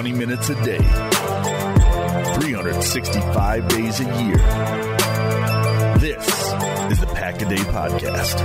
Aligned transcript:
20 0.00 0.16
minutes 0.16 0.48
a 0.48 0.54
day, 0.64 0.78
365 2.40 3.68
days 3.68 4.00
a 4.00 4.04
year. 4.04 4.38
This 5.98 6.26
is 6.90 7.00
the 7.00 7.06
Pack 7.12 7.42
a 7.42 7.44
Day 7.44 7.56
Podcast. 7.56 8.40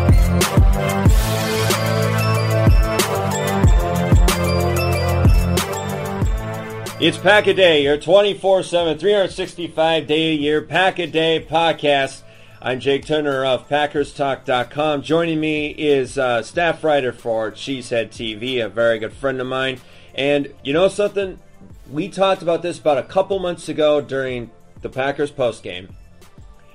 It's 6.99 7.17
Pack 7.17 7.47
a 7.47 7.53
Day, 7.53 7.83
your 7.83 7.97
24 7.99 8.63
7, 8.63 8.97
365 8.97 10.07
day 10.07 10.31
a 10.31 10.35
year 10.35 10.61
Pack 10.61 10.99
a 10.99 11.07
Day 11.07 11.47
podcast. 11.49 12.23
I'm 12.61 12.81
Jake 12.81 13.05
Turner 13.05 13.45
of 13.45 13.69
PackersTalk.com. 13.69 15.03
Joining 15.03 15.39
me 15.39 15.67
is 15.69 16.17
uh, 16.17 16.43
staff 16.43 16.83
writer 16.83 17.13
for 17.13 17.49
Cheesehead 17.49 18.09
TV, 18.09 18.61
a 18.61 18.67
very 18.67 18.99
good 18.99 19.13
friend 19.13 19.39
of 19.39 19.47
mine. 19.47 19.79
And 20.15 20.53
you 20.61 20.73
know 20.73 20.87
something? 20.89 21.39
We 21.89 22.09
talked 22.09 22.41
about 22.41 22.61
this 22.61 22.79
about 22.79 22.97
a 22.97 23.03
couple 23.03 23.37
months 23.39 23.69
ago 23.69 24.01
during 24.01 24.49
the 24.81 24.89
Packers 24.89 25.31
postgame, 25.31 25.91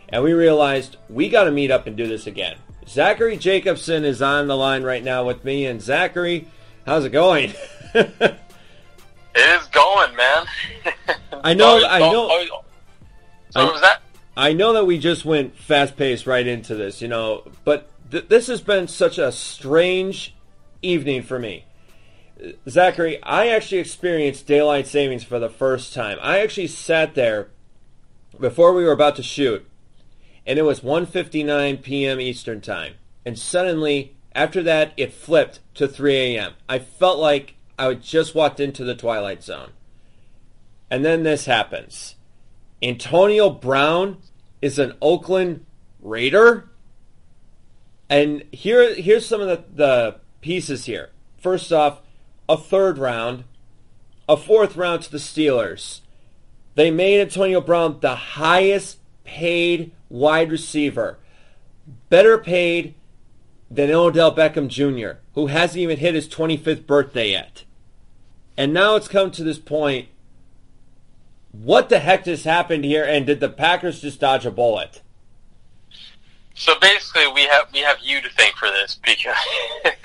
and 0.08 0.22
we 0.22 0.32
realized 0.32 0.96
we 1.08 1.28
got 1.28 1.44
to 1.44 1.50
meet 1.50 1.70
up 1.70 1.86
and 1.86 1.96
do 1.96 2.06
this 2.06 2.26
again. 2.26 2.56
Zachary 2.88 3.36
Jacobson 3.36 4.04
is 4.04 4.22
on 4.22 4.46
the 4.46 4.56
line 4.56 4.82
right 4.82 5.02
now 5.02 5.24
with 5.24 5.44
me, 5.44 5.66
and 5.66 5.80
Zachary, 5.82 6.46
how's 6.86 7.04
it 7.04 7.10
going? 7.10 7.52
It 9.32 9.60
is 9.62 9.66
going, 9.68 10.16
man. 10.16 10.44
I 11.44 11.54
know- 11.54 11.84
I 11.84 12.00
oh, 12.00 12.12
know- 12.12 12.28
oh, 12.32 12.64
So 13.50 13.60
I- 13.60 13.70
was 13.70 13.80
that? 13.80 14.02
I 14.36 14.52
know 14.54 14.72
that 14.72 14.86
we 14.86 14.98
just 14.98 15.24
went 15.24 15.56
fast 15.56 15.96
paced 15.96 16.26
right 16.26 16.46
into 16.46 16.74
this, 16.74 17.00
you 17.00 17.06
know, 17.06 17.44
but 17.64 17.88
th- 18.10 18.26
this 18.28 18.48
has 18.48 18.60
been 18.60 18.88
such 18.88 19.18
a 19.18 19.30
strange 19.30 20.34
evening 20.82 21.22
for 21.22 21.38
me. 21.38 21.64
Zachary, 22.68 23.22
I 23.22 23.48
actually 23.48 23.78
experienced 23.78 24.46
daylight 24.46 24.86
savings 24.86 25.24
for 25.24 25.38
the 25.38 25.50
first 25.50 25.92
time. 25.92 26.18
I 26.22 26.40
actually 26.40 26.68
sat 26.68 27.14
there 27.14 27.48
before 28.38 28.72
we 28.72 28.84
were 28.84 28.92
about 28.92 29.16
to 29.16 29.22
shoot, 29.22 29.66
and 30.46 30.58
it 30.58 30.62
was 30.62 30.80
1:59 30.80 31.82
p.m. 31.82 32.20
Eastern 32.20 32.60
time, 32.60 32.94
and 33.26 33.38
suddenly 33.38 34.14
after 34.34 34.62
that 34.62 34.92
it 34.96 35.12
flipped 35.12 35.60
to 35.74 35.88
3 35.88 36.16
a.m. 36.16 36.54
I 36.68 36.78
felt 36.78 37.18
like 37.18 37.54
I 37.78 37.86
had 37.86 38.02
just 38.02 38.34
walked 38.34 38.60
into 38.60 38.84
the 38.84 38.94
twilight 38.94 39.42
zone. 39.42 39.70
And 40.90 41.04
then 41.04 41.22
this 41.22 41.46
happens. 41.46 42.16
Antonio 42.82 43.50
Brown 43.50 44.18
is 44.60 44.78
an 44.78 44.94
Oakland 45.00 45.64
Raider. 46.00 46.68
And 48.08 48.44
here, 48.50 48.94
here's 48.94 49.26
some 49.26 49.40
of 49.40 49.48
the, 49.48 49.64
the 49.74 50.16
pieces 50.40 50.86
here. 50.86 51.10
First 51.38 51.72
off, 51.72 52.00
a 52.50 52.56
third 52.56 52.98
round, 52.98 53.44
a 54.28 54.36
fourth 54.36 54.76
round 54.76 55.04
to 55.04 55.12
the 55.12 55.18
Steelers. 55.18 56.00
They 56.74 56.90
made 56.90 57.20
Antonio 57.20 57.60
Brown 57.60 58.00
the 58.00 58.16
highest 58.16 58.98
paid 59.22 59.92
wide 60.08 60.50
receiver, 60.50 61.18
better 62.08 62.38
paid 62.38 62.94
than 63.70 63.92
Odell 63.92 64.34
Beckham 64.34 64.66
Jr., 64.66 65.20
who 65.34 65.46
hasn't 65.46 65.80
even 65.80 65.98
hit 65.98 66.14
his 66.14 66.28
25th 66.28 66.86
birthday 66.86 67.30
yet. 67.30 67.62
And 68.56 68.74
now 68.74 68.96
it's 68.96 69.06
come 69.06 69.30
to 69.30 69.44
this 69.44 69.60
point 69.60 70.08
what 71.52 71.88
the 71.88 71.98
heck 71.98 72.24
just 72.24 72.44
happened 72.44 72.84
here? 72.84 73.04
And 73.04 73.26
did 73.26 73.40
the 73.40 73.48
Packers 73.48 74.00
just 74.00 74.20
dodge 74.20 74.46
a 74.46 74.50
bullet? 74.50 75.02
So 76.60 76.78
basically, 76.78 77.26
we 77.32 77.44
have 77.46 77.72
we 77.72 77.78
have 77.78 77.96
you 78.02 78.20
to 78.20 78.28
thank 78.36 78.54
for 78.54 78.68
this 78.68 79.00
because 79.02 79.34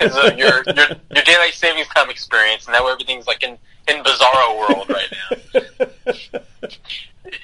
of 0.16 0.38
your 0.38 0.62
your 0.74 0.86
your 1.14 1.24
daylight 1.24 1.52
savings 1.52 1.86
time 1.88 2.08
experience, 2.08 2.64
and 2.64 2.72
now 2.72 2.88
everything's 2.88 3.26
like 3.26 3.42
in 3.42 3.58
in 3.86 4.02
bizarro 4.02 4.58
world 4.58 4.88
right 4.88 5.12
now. 5.12 6.30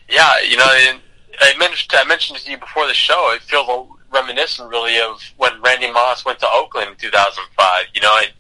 yeah, 0.09 0.41
you 0.49 0.57
know, 0.57 0.65
I 0.65 1.55
mentioned 1.59 1.91
I 1.93 2.05
mentioned 2.05 2.39
to 2.39 2.51
you 2.51 2.57
before 2.57 2.87
the 2.87 2.95
show. 2.95 3.35
It 3.37 3.43
feels 3.43 3.87
reminiscent, 4.11 4.71
really, 4.71 4.99
of 4.99 5.23
when 5.37 5.61
Randy 5.61 5.93
Moss 5.93 6.25
went 6.25 6.39
to 6.39 6.49
Oakland 6.51 6.89
in 6.89 6.97
2005. 6.97 7.85
You 7.93 8.01
know, 8.01 8.19
and 8.19 8.33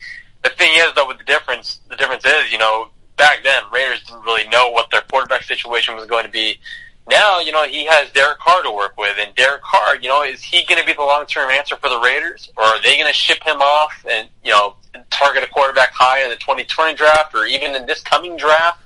the 0.42 0.56
thing 0.56 0.72
is, 0.76 0.94
though, 0.94 1.06
with 1.06 1.18
the 1.18 1.24
difference, 1.24 1.80
the 1.90 1.96
difference 1.96 2.24
is, 2.24 2.50
you 2.50 2.56
know, 2.56 2.88
back 3.18 3.40
then 3.44 3.62
Raiders 3.70 4.02
didn't 4.04 4.22
really 4.22 4.48
know 4.48 4.70
what 4.70 4.90
their 4.90 5.02
quarterback 5.02 5.42
situation 5.42 5.96
was 5.96 6.06
going 6.06 6.24
to 6.24 6.30
be. 6.30 6.58
Now, 7.08 7.40
you 7.40 7.50
know, 7.50 7.64
he 7.64 7.84
has 7.86 8.10
Derek 8.12 8.38
Carr 8.38 8.62
to 8.62 8.70
work 8.70 8.96
with, 8.96 9.16
and 9.18 9.34
Derek 9.34 9.62
Carr, 9.62 9.96
you 9.96 10.08
know, 10.08 10.22
is 10.22 10.40
he 10.42 10.64
going 10.66 10.80
to 10.80 10.86
be 10.86 10.92
the 10.92 11.02
long-term 11.02 11.50
answer 11.50 11.76
for 11.76 11.88
the 11.88 11.98
Raiders, 11.98 12.50
or 12.56 12.62
are 12.62 12.80
they 12.80 12.96
going 12.96 13.08
to 13.08 13.16
ship 13.16 13.42
him 13.42 13.60
off 13.60 14.04
and, 14.08 14.28
you 14.44 14.50
know, 14.50 14.76
target 15.10 15.42
a 15.42 15.48
quarterback 15.48 15.92
high 15.92 16.22
in 16.22 16.30
the 16.30 16.36
2020 16.36 16.94
draft, 16.94 17.34
or 17.34 17.44
even 17.44 17.74
in 17.74 17.86
this 17.86 18.00
coming 18.02 18.36
draft? 18.36 18.80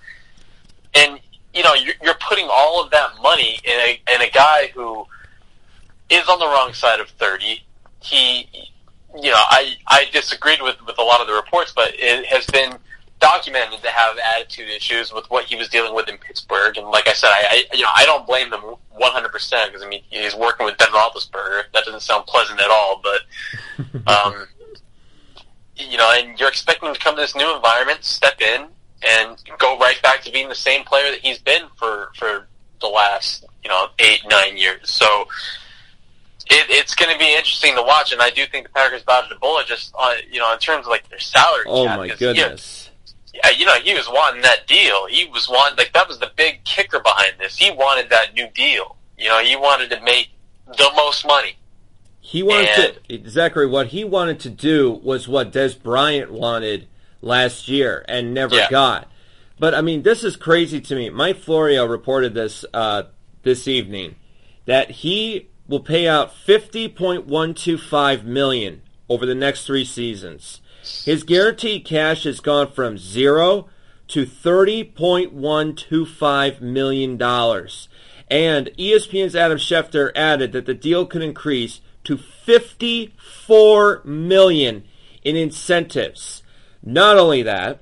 And, 0.94 1.20
you 1.52 1.62
know, 1.62 1.74
you're, 1.74 1.94
you're 2.02 2.18
putting 2.26 2.48
all 2.50 2.82
of 2.82 2.90
that 2.90 3.10
money 3.22 3.60
in 3.64 3.78
a, 3.80 4.00
in 4.14 4.22
a 4.22 4.30
guy 4.30 4.68
who 4.74 5.06
is 6.08 6.26
on 6.28 6.38
the 6.38 6.46
wrong 6.46 6.72
side 6.72 7.00
of 7.00 7.10
30. 7.10 7.62
He, 8.00 8.48
you 9.14 9.30
know, 9.30 9.42
I, 9.50 9.74
I 9.88 10.06
disagreed 10.12 10.62
with, 10.62 10.76
with 10.86 10.98
a 10.98 11.02
lot 11.02 11.20
of 11.20 11.26
the 11.26 11.34
reports, 11.34 11.72
but 11.74 11.92
it 11.94 12.24
has 12.26 12.46
been 12.46 12.78
documented 13.20 13.82
to 13.82 13.88
have 13.88 14.16
attitude 14.18 14.68
issues 14.68 15.12
with 15.12 15.24
what 15.30 15.44
he 15.44 15.56
was 15.56 15.68
dealing 15.68 15.94
with 15.94 16.08
in 16.08 16.18
Pittsburgh. 16.18 16.76
And 16.76 16.86
like 16.88 17.08
I 17.08 17.12
said, 17.12 17.28
I, 17.28 17.64
I 17.70 17.76
you 17.76 17.82
know 17.82 17.90
I 17.94 18.04
don't 18.04 18.26
blame 18.26 18.50
them 18.50 18.60
100 18.60 19.28
percent 19.30 19.72
because 19.72 19.84
I 19.84 19.88
mean 19.88 20.02
he's 20.10 20.34
working 20.34 20.66
with 20.66 20.76
Ben 20.78 20.88
Roethlisberger. 20.88 21.64
That 21.72 21.84
doesn't 21.84 22.02
sound 22.02 22.26
pleasant 22.26 22.60
at 22.60 22.70
all. 22.70 23.02
But 23.02 24.06
um, 24.06 24.46
you 25.76 25.96
know, 25.96 26.12
and 26.16 26.38
you're 26.38 26.48
expecting 26.48 26.88
him 26.88 26.94
to 26.94 27.00
come 27.00 27.14
to 27.16 27.20
this 27.20 27.34
new 27.34 27.54
environment, 27.54 28.04
step 28.04 28.40
in, 28.40 28.66
and 29.06 29.36
go 29.58 29.78
right 29.78 30.00
back 30.02 30.22
to 30.22 30.32
being 30.32 30.48
the 30.48 30.54
same 30.54 30.84
player 30.84 31.10
that 31.10 31.20
he's 31.20 31.38
been 31.38 31.64
for 31.76 32.10
for 32.16 32.48
the 32.80 32.86
last 32.86 33.44
you 33.62 33.70
know 33.70 33.88
eight 33.98 34.20
nine 34.28 34.56
years. 34.56 34.90
So. 34.90 35.28
It, 36.48 36.64
it's 36.68 36.94
going 36.94 37.12
to 37.12 37.18
be 37.18 37.34
interesting 37.34 37.74
to 37.74 37.82
watch, 37.82 38.12
and 38.12 38.22
I 38.22 38.30
do 38.30 38.46
think 38.46 38.68
the 38.68 38.72
Packers 38.72 39.02
dodged 39.02 39.32
a 39.32 39.34
bullet 39.34 39.66
just 39.66 39.92
on 39.96 40.14
you 40.30 40.38
know 40.38 40.52
in 40.52 40.60
terms 40.60 40.86
of 40.86 40.90
like 40.90 41.08
their 41.08 41.18
salary. 41.18 41.64
Oh 41.66 41.86
cap, 41.86 41.98
my 41.98 42.08
'cause, 42.08 42.20
you 42.20 42.26
know, 42.28 42.34
goodness. 42.34 42.90
Yeah, 43.44 43.50
you 43.50 43.66
know, 43.66 43.74
he 43.74 43.94
was 43.94 44.08
wanting 44.08 44.42
that 44.42 44.66
deal. 44.66 45.06
He 45.06 45.26
was 45.26 45.48
wanting, 45.48 45.76
like, 45.76 45.92
that 45.92 46.08
was 46.08 46.18
the 46.18 46.30
big 46.36 46.64
kicker 46.64 47.00
behind 47.00 47.34
this. 47.38 47.56
He 47.56 47.70
wanted 47.70 48.10
that 48.10 48.34
new 48.34 48.48
deal. 48.54 48.96
You 49.18 49.28
know, 49.28 49.38
he 49.42 49.56
wanted 49.56 49.90
to 49.90 50.00
make 50.02 50.30
the 50.66 50.90
most 50.96 51.26
money. 51.26 51.56
He 52.20 52.42
wanted 52.42 52.98
to 53.08 53.30
Zachary. 53.30 53.66
What 53.66 53.88
he 53.88 54.04
wanted 54.04 54.40
to 54.40 54.50
do 54.50 54.90
was 54.90 55.28
what 55.28 55.52
Dez 55.52 55.80
Bryant 55.80 56.32
wanted 56.32 56.88
last 57.22 57.68
year 57.68 58.04
and 58.08 58.34
never 58.34 58.56
Yeah. 58.56 58.68
got. 58.68 59.08
But 59.58 59.74
I 59.74 59.80
mean, 59.80 60.02
this 60.02 60.24
is 60.24 60.34
crazy 60.36 60.80
to 60.80 60.94
me. 60.96 61.08
Mike 61.08 61.38
Florio 61.38 61.86
reported 61.86 62.34
this 62.34 62.64
uh, 62.74 63.04
this 63.42 63.68
evening 63.68 64.16
that 64.66 64.90
he 64.90 65.48
will 65.68 65.80
pay 65.80 66.08
out 66.08 66.34
fifty 66.34 66.88
point 66.88 67.26
one 67.26 67.54
two 67.54 67.78
five 67.78 68.24
million 68.24 68.82
over 69.08 69.24
the 69.24 69.34
next 69.34 69.64
three 69.64 69.84
seasons. 69.84 70.60
His 71.04 71.22
guaranteed 71.22 71.84
cash 71.84 72.24
has 72.24 72.40
gone 72.40 72.72
from 72.72 72.98
zero 72.98 73.68
to 74.08 74.24
thirty 74.24 74.84
point 74.84 75.32
one 75.32 75.74
two 75.74 76.06
five 76.06 76.60
million 76.60 77.16
dollars. 77.16 77.88
And 78.28 78.70
ESPN's 78.78 79.36
Adam 79.36 79.58
Schefter 79.58 80.10
added 80.16 80.52
that 80.52 80.66
the 80.66 80.74
deal 80.74 81.06
could 81.06 81.22
increase 81.22 81.80
to 82.04 82.16
54 82.16 84.02
million 84.04 84.84
in 85.22 85.36
incentives. 85.36 86.42
Not 86.82 87.16
only 87.18 87.42
that, 87.42 87.80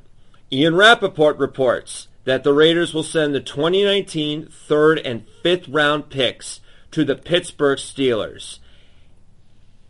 Ian 0.50 0.76
Rapoport 0.76 1.36
reports 1.38 2.08
that 2.24 2.42
the 2.44 2.54
Raiders 2.54 2.94
will 2.94 3.02
send 3.02 3.34
the 3.34 3.40
2019 3.40 4.46
third 4.46 4.98
and 4.98 5.26
fifth 5.42 5.68
round 5.68 6.08
picks 6.08 6.60
to 6.90 7.04
the 7.04 7.16
Pittsburgh 7.16 7.78
Steelers. 7.78 8.60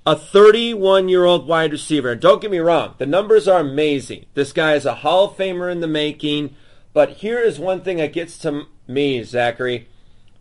A 0.07 0.15
31 0.17 1.09
year 1.09 1.25
old 1.25 1.47
wide 1.47 1.73
receiver. 1.73 2.13
And 2.13 2.21
don't 2.21 2.43
get 2.43 2.51
me 2.51 2.59
wrong, 2.59 2.95
the 2.99 3.07
numbers 3.07 3.49
are 3.49 3.61
amazing. 3.61 4.27
This 4.35 4.53
guy 4.53 4.75
is 4.75 4.85
a 4.85 4.97
Hall 4.97 5.27
of 5.27 5.37
Famer 5.37 5.73
in 5.73 5.81
the 5.81 5.89
making. 5.89 6.55
But 6.93 7.11
here 7.11 7.41
is 7.41 7.59
one 7.59 7.81
thing 7.81 7.97
that 7.97 8.13
gets 8.13 8.39
to 8.39 8.67
me, 8.87 9.23
Zachary. 9.25 9.89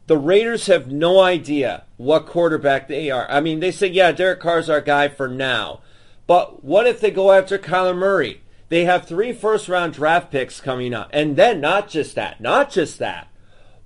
The 0.07 0.17
Raiders 0.17 0.67
have 0.67 0.91
no 0.91 1.21
idea 1.21 1.85
what 1.95 2.25
quarterback 2.25 2.87
they 2.87 3.09
are. 3.09 3.25
I 3.31 3.39
mean, 3.39 3.61
they 3.61 3.71
say, 3.71 3.87
yeah, 3.87 4.11
Derek 4.11 4.41
Carr's 4.41 4.69
our 4.69 4.81
guy 4.81 5.07
for 5.07 5.29
now. 5.29 5.81
But 6.27 6.63
what 6.63 6.85
if 6.85 6.99
they 6.99 7.09
go 7.09 7.31
after 7.31 7.57
Kyler 7.57 7.97
Murray? 7.97 8.41
They 8.67 8.83
have 8.85 9.05
three 9.05 9.31
first 9.31 9.69
round 9.69 9.93
draft 9.93 10.29
picks 10.29 10.59
coming 10.59 10.93
up. 10.93 11.09
And 11.13 11.35
then 11.37 11.61
not 11.61 11.87
just 11.87 12.15
that, 12.15 12.41
not 12.41 12.69
just 12.69 12.99
that, 12.99 13.29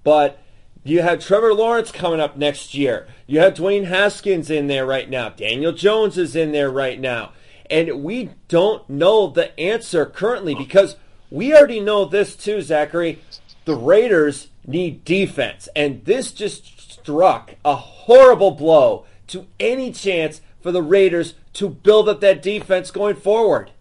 but 0.03 0.41
you 0.89 1.01
have 1.01 1.19
Trevor 1.19 1.53
Lawrence 1.53 1.91
coming 1.91 2.19
up 2.19 2.37
next 2.37 2.73
year. 2.73 3.07
You 3.25 3.39
have 3.39 3.55
Dwayne 3.55 3.85
Haskins 3.85 4.49
in 4.49 4.67
there 4.67 4.85
right 4.85 5.09
now. 5.09 5.29
Daniel 5.29 5.71
Jones 5.71 6.17
is 6.17 6.35
in 6.35 6.51
there 6.51 6.69
right 6.69 6.99
now. 6.99 7.31
And 7.69 8.03
we 8.03 8.29
don't 8.47 8.89
know 8.89 9.27
the 9.27 9.57
answer 9.59 10.05
currently 10.05 10.55
because 10.55 10.95
we 11.29 11.53
already 11.53 11.79
know 11.79 12.05
this 12.05 12.35
too, 12.35 12.61
Zachary. 12.61 13.19
The 13.65 13.75
Raiders 13.75 14.47
need 14.65 15.03
defense. 15.03 15.67
And 15.75 16.05
this 16.05 16.31
just 16.31 16.91
struck 16.91 17.55
a 17.65 17.75
horrible 17.75 18.51
blow 18.51 19.05
to 19.27 19.47
any 19.59 19.91
chance 19.91 20.41
for 20.61 20.71
the 20.71 20.81
Raiders 20.81 21.33
to 21.53 21.69
build 21.69 22.07
up 22.07 22.21
that 22.21 22.41
defense 22.41 22.91
going 22.91 23.15
forward. 23.15 23.71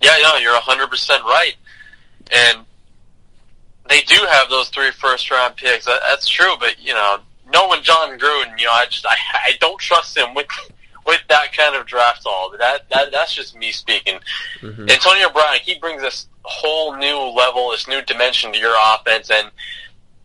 Yeah, 0.00 0.16
no, 0.22 0.36
you're 0.36 0.54
100% 0.54 1.22
right. 1.24 1.54
and 2.32 2.64
they 3.88 4.02
do 4.02 4.16
have 4.30 4.50
those 4.50 4.68
three 4.68 4.90
first 4.90 5.30
round 5.30 5.56
picks. 5.56 5.86
That, 5.86 6.00
that's 6.08 6.28
true, 6.28 6.54
but 6.58 6.76
you 6.80 6.94
know, 6.94 7.18
knowing 7.52 7.82
Jon 7.82 8.18
Gruden, 8.18 8.58
you 8.58 8.66
know, 8.66 8.72
I 8.72 8.86
just 8.86 9.06
I, 9.06 9.16
I 9.46 9.52
don't 9.60 9.80
trust 9.80 10.16
him 10.16 10.34
with 10.34 10.46
with 11.06 11.22
that 11.28 11.52
kind 11.54 11.74
of 11.74 11.86
draft 11.86 12.22
all. 12.26 12.52
That 12.58 12.88
that 12.90 13.10
that's 13.10 13.34
just 13.34 13.56
me 13.56 13.72
speaking. 13.72 14.20
Mm-hmm. 14.60 14.88
Antonio 14.88 15.30
Brown, 15.30 15.56
he 15.62 15.78
brings 15.78 16.02
this 16.02 16.26
whole 16.42 16.96
new 16.96 17.16
level, 17.16 17.70
this 17.70 17.88
new 17.88 18.02
dimension 18.02 18.52
to 18.52 18.58
your 18.58 18.76
offense, 18.94 19.30
and 19.30 19.50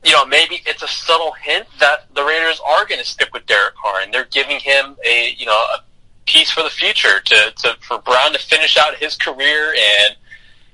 you 0.04 0.12
know 0.12 0.26
maybe 0.26 0.62
it's 0.66 0.84
a 0.84 0.88
subtle 0.88 1.32
hint 1.42 1.66
that 1.80 2.14
the 2.14 2.24
Raiders 2.24 2.60
are 2.66 2.86
going 2.86 3.00
to 3.00 3.08
stick 3.08 3.34
with 3.34 3.46
Derek 3.46 3.76
Carr, 3.76 4.02
and 4.02 4.14
they're 4.14 4.26
giving 4.26 4.60
him 4.60 4.98
a 5.06 5.36
you 5.38 5.46
know 5.46 5.54
a 5.54 5.84
piece 6.26 6.52
for 6.52 6.64
the 6.64 6.70
future 6.70 7.20
to, 7.22 7.54
to 7.58 7.78
for 7.82 8.00
Brown 8.00 8.34
to 8.34 8.40
finish 8.40 8.78
out 8.78 8.96
his 8.96 9.16
career 9.16 9.74
and 9.74 10.16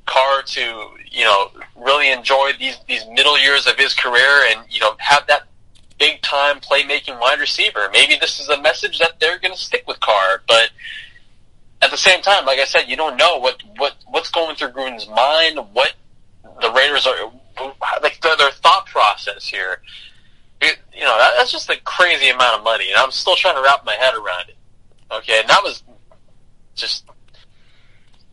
Carr 0.10 0.42
to 0.42 0.90
you 1.12 1.24
know 1.24 1.52
really 1.76 2.12
enjoy 2.12 2.52
these 2.60 2.78
these 2.88 3.06
middle 3.14 3.38
years 3.40 3.68
of 3.68 3.78
his 3.78 3.94
career 3.94 4.44
and 4.50 4.62
you 4.70 4.80
know 4.80 4.96
have 4.98 5.28
that 5.28 5.44
big 6.00 6.22
time 6.22 6.60
playmaking 6.60 7.20
wide 7.20 7.40
receiver. 7.40 7.90
Maybe 7.92 8.16
this 8.20 8.40
is 8.40 8.50
a 8.50 8.60
message 8.62 9.00
that 9.00 9.20
they're 9.20 9.38
going 9.38 9.54
to 9.54 9.60
stick 9.60 9.84
with 9.88 10.00
Carr, 10.00 10.42
but 10.48 10.72
at 11.82 11.92
the 11.92 11.98
same 11.98 12.22
time, 12.22 12.46
like 12.46 12.60
I 12.60 12.66
said, 12.66 12.86
you 12.88 12.96
don't 12.96 13.18
know 13.18 13.38
what 13.38 13.62
what 13.78 13.96
what's 14.08 14.32
going 14.32 14.56
through 14.56 14.70
Gruden's 14.70 15.08
mind, 15.08 15.60
what 15.74 15.94
the 16.62 16.72
Raiders 16.72 17.06
are 17.06 17.32
like 18.02 18.20
their, 18.22 18.36
their 18.38 18.52
thought 18.52 18.86
process 18.88 19.46
here. 19.48 19.82
It, 20.62 20.78
you 20.94 21.04
know, 21.04 21.18
that, 21.18 21.36
that's 21.38 21.52
just 21.52 21.70
a 21.70 21.78
crazy 21.86 22.30
amount 22.30 22.58
of 22.58 22.64
money, 22.64 22.90
and 22.90 22.98
I'm 22.98 23.12
still 23.12 23.36
trying 23.36 23.56
to 23.56 23.62
wrap 23.62 23.86
my 23.86 23.94
head 23.94 24.14
around 24.14 24.50
it. 24.50 24.58
Okay, 25.12 25.40
and 25.40 25.50
that 25.50 25.64
was 25.64 25.84
just 26.76 27.06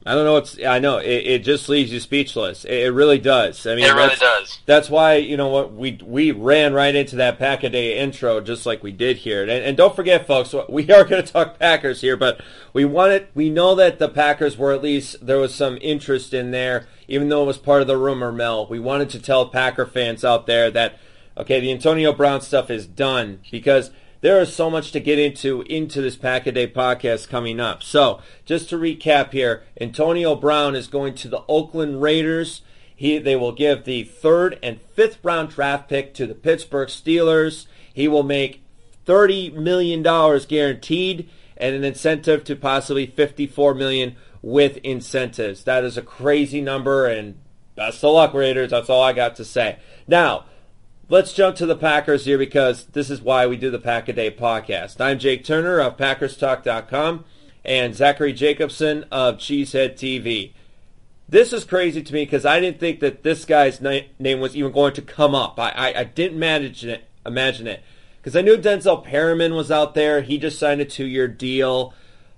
I 0.07 0.15
don't 0.15 0.25
know 0.25 0.35
what's. 0.35 0.57
I 0.65 0.79
know 0.79 0.99
it, 0.99 1.27
it 1.27 1.39
just 1.45 1.69
leaves 1.69 1.93
you 1.93 1.99
speechless. 1.99 2.65
It, 2.65 2.75
it 2.75 2.93
really 2.93 3.19
does. 3.19 3.67
I 3.67 3.75
mean, 3.75 3.87
it 3.87 3.93
really 3.93 4.15
does. 4.15 4.61
That's 4.65 4.89
why 4.89 5.17
you 5.17 5.37
know 5.37 5.49
what 5.49 5.73
we 5.73 5.99
we 6.01 6.31
ran 6.31 6.75
right 6.75 6.95
into 6.95 7.17
that 7.17 7.41
pack 7.41 7.65
a 7.65 7.69
day 7.69 7.99
intro 7.99 8.41
just 8.41 8.67
like 8.67 8.85
we 8.85 8.93
did 8.93 9.19
here. 9.19 9.43
And, 9.43 9.51
and 9.51 9.77
don't 9.77 9.97
forget, 9.97 10.25
folks, 10.25 10.55
we 10.69 10.89
are 10.93 11.03
going 11.03 11.25
to 11.25 11.33
talk 11.33 11.59
Packers 11.59 12.03
here, 12.03 12.17
but 12.17 12.41
we 12.73 12.85
wanted. 12.85 13.27
We 13.35 13.51
know 13.51 13.75
that 13.75 13.99
the 13.99 14.09
Packers 14.09 14.57
were 14.57 14.73
at 14.73 14.83
least 14.83 15.27
there 15.27 15.39
was 15.39 15.53
some 15.53 15.77
interest 15.81 16.33
in 16.33 16.53
there, 16.53 16.87
even 17.09 17.29
though 17.29 17.43
it 17.43 17.47
was 17.47 17.59
part 17.59 17.81
of 17.81 17.89
the 17.89 17.99
rumor 17.99 18.31
mill. 18.31 18.69
We 18.69 18.79
wanted 18.79 19.11
to 19.11 19.19
tell 19.21 19.49
Packer 19.49 19.87
fans 19.87 20.25
out 20.25 20.47
there 20.47 20.71
that 20.71 21.01
okay, 21.37 21.59
the 21.59 21.73
Antonio 21.73 22.13
Brown 22.13 22.41
stuff 22.43 22.71
is 22.71 22.87
done 22.87 23.41
because 23.51 23.91
there 24.21 24.41
is 24.41 24.55
so 24.55 24.71
much 24.71 24.93
to 24.93 25.01
get 25.01 25.19
into 25.19 25.63
into 25.63 26.01
this 26.01 26.17
Pack 26.17 26.47
a 26.47 26.53
Day 26.53 26.67
podcast 26.67 27.29
coming 27.29 27.61
up. 27.61 27.83
So, 27.83 28.21
just 28.45 28.69
to 28.71 28.79
recap 28.79 29.33
here, 29.33 29.65
Antonio 29.81 30.35
Brown 30.35 30.75
is 30.75 30.89
going 30.89 31.15
to 31.17 31.29
the 31.29 31.45
Oakland 31.49 32.03
Raiders. 32.03 32.63
He, 32.95 33.19
they 33.19 33.37
will 33.37 33.53
give 33.53 33.85
the 33.85 34.05
third 34.05 34.59
and 34.63 34.81
fifth 34.81 35.19
round 35.23 35.51
draft 35.51 35.89
pick 35.89 36.15
to 36.15 36.27
the 36.27 36.35
Pittsburgh 36.35 36.89
Steelers. 36.89 37.67
He 37.93 38.09
will 38.09 38.23
make 38.23 38.63
$30 39.07 39.55
million 39.55 40.03
guaranteed 40.03 41.29
and 41.57 41.75
an 41.75 41.85
incentive 41.85 42.45
to 42.45 42.57
possibly 42.57 43.07
54 43.07 43.75
million 43.75 44.17
with 44.43 44.79
incentives. 44.79 45.65
That 45.65 45.85
is 45.85 45.97
a 45.97 46.03
crazy 46.03 46.61
number, 46.61 47.07
and 47.07 47.39
best 47.75 48.05
of 48.05 48.15
luck, 48.15 48.35
Raiders. 48.35 48.71
That's 48.71 48.91
all 48.91 49.03
I 49.03 49.13
got 49.13 49.37
to 49.37 49.45
say. 49.45 49.79
Now, 50.07 50.45
Let's 51.09 51.33
jump 51.33 51.55
to 51.57 51.67
the 51.67 51.77
Packers 51.77 52.25
here 52.25 52.37
because 52.37 52.87
this 52.87 53.11
is 53.11 53.23
why 53.23 53.47
we 53.47 53.57
do 53.57 53.71
the 53.71 53.79
Pack 53.79 54.09
a 54.09 54.13
Day 54.13 54.29
podcast. 54.29 55.01
I'm 55.01 55.21
Jake 55.21 55.45
Turner 55.45 55.79
of 55.79 55.97
PackersTalk.com 55.97 57.25
and 57.65 57.95
Zachary 57.95 58.33
Jacobson 58.33 59.05
of 59.13 59.37
Cheesehead 59.37 59.95
TV. 59.95 60.51
This 61.29 61.53
is 61.53 61.65
crazy 61.65 62.03
to 62.03 62.13
me 62.13 62.25
because 62.25 62.45
I 62.45 62.59
didn't 62.59 62.81
think 62.81 62.99
that 62.99 63.23
this 63.23 63.45
guy's 63.45 63.81
name 63.81 64.41
was 64.41 64.57
even 64.57 64.73
going 64.73 64.95
to 64.95 65.03
come 65.03 65.33
up. 65.33 65.61
I, 65.61 65.71
I, 65.71 66.01
I 66.01 66.05
didn't 66.05 66.39
imagine 66.39 66.91
it. 66.91 67.05
Imagine 67.25 67.69
it 67.69 67.85
because 68.21 68.35
I 68.35 68.41
knew 68.41 68.57
Denzel 68.57 69.05
Perryman 69.05 69.55
was 69.55 69.71
out 69.71 69.95
there. 69.95 70.23
He 70.23 70.39
just 70.39 70.59
signed 70.59 70.81
a 70.81 70.85
two-year 70.85 71.29
deal, 71.29 71.95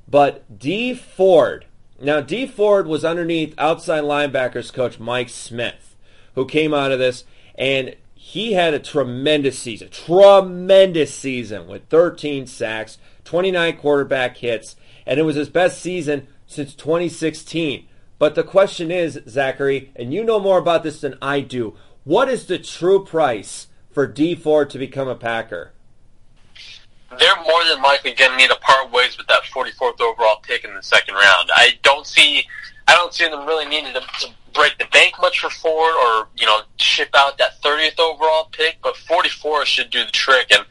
but 0.07 0.59
Dee 0.59 0.93
Ford. 0.93 1.65
Now 2.03 2.21
Dee 2.21 2.47
Ford 2.47 2.87
was 2.87 3.03
underneath 3.03 3.55
outside 3.57 4.05
linebackers 4.05 4.71
coach 4.75 5.01
Mike 5.01 5.31
Smith, 5.31 5.97
who 6.35 6.45
came 6.45 6.75
out 6.75 6.93
of 6.93 6.99
this 6.99 7.25
and 7.55 7.97
he 8.29 8.53
had 8.53 8.75
a 8.75 8.79
tremendous 8.79 9.59
season, 9.59 9.89
tremendous 9.89 11.15
season 11.15 11.67
with 11.67 11.89
13 11.89 12.47
sacks, 12.47 12.99
29 13.25 13.79
quarterback 13.79 14.37
hits, 14.37 14.77
and 15.07 15.19
it 15.19 15.23
was 15.23 15.37
his 15.37 15.49
best 15.49 15.81
season 15.81 16.27
since 16.47 16.75
2016. 16.75 17.89
But 18.19 18.35
the 18.35 18.45
question 18.45 18.91
is, 18.91 19.19
Zachary, 19.27 19.93
and 19.97 20.13
you 20.13 20.25
know 20.25 20.39
more 20.39 20.59
about 20.59 20.83
this 20.83 21.01
than 21.01 21.17
I 21.23 21.41
do, 21.41 21.75
what 22.05 22.29
is 22.29 22.45
the 22.45 22.59
true 22.59 23.03
price 23.03 23.69
for 23.91 24.07
Dee 24.07 24.35
Ford 24.35 24.69
to 24.71 24.79
become 24.79 25.09
a 25.09 25.15
Packer? 25.15 25.73
They're 27.19 27.43
more 27.43 27.65
than 27.65 27.81
likely 27.81 28.13
going 28.13 28.33
to 28.33 28.37
need 28.37 28.51
to 28.51 28.57
part 28.57 28.93
ways 28.93 29.17
with 29.17 29.27
that 29.29 29.45
44th 29.45 30.03
overall 30.03 30.37
pick 30.43 30.65
in 30.65 30.75
the 30.75 30.83
second 30.83 31.15
round. 31.15 31.49
I 31.57 31.79
don't 31.83 32.07
see, 32.07 32.45
I 32.87 32.95
don't 32.95 33.15
see 33.15 33.27
them 33.27 33.47
really 33.47 33.65
needing 33.65 33.95
to, 33.95 34.01
to 34.01 34.29
break 34.59 34.77
the 34.79 34.87
bank 34.87 35.15
much 35.21 35.39
for 35.39 35.51
Ford 35.51 35.95
or, 35.95 36.29
you 36.37 36.45
know, 36.45 36.63
ship 36.77 37.11
out 37.15 37.39
that 37.39 37.63
30th 37.63 37.99
overall 38.01 38.49
pick, 38.51 38.79
but 38.83 38.97
44 38.97 39.65
should 39.65 39.91
do 39.91 40.05
the 40.05 40.11
trick. 40.11 40.51
And, 40.51 40.65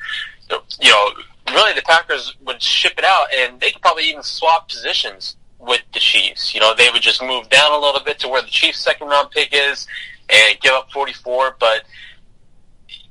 you 0.82 0.92
know, 0.92 1.12
really 1.50 1.74
the 1.74 1.82
Packers 1.84 2.36
would 2.46 2.62
ship 2.62 2.94
it 2.98 3.06
out 3.06 3.28
and 3.34 3.60
they 3.62 3.72
could 3.72 3.82
probably 3.82 4.04
even 4.10 4.24
swap 4.24 4.68
positions 4.68 5.38
with 5.58 5.82
the 5.94 6.00
Chiefs. 6.00 6.54
You 6.54 6.60
know, 6.60 6.76
they 6.76 6.90
would 6.92 7.02
just 7.02 7.24
move 7.24 7.50
down 7.50 7.72
a 7.72 7.80
little 7.80 8.02
bit 8.04 8.20
to 8.20 8.28
where 8.28 8.42
the 8.42 8.50
Chiefs' 8.50 8.80
second 8.80 9.08
round 9.08 9.32
pick 9.32 9.50
is 9.54 9.88
and 10.30 10.60
give 10.60 10.74
up 10.74 10.92
44, 10.92 11.56
but 11.58 11.84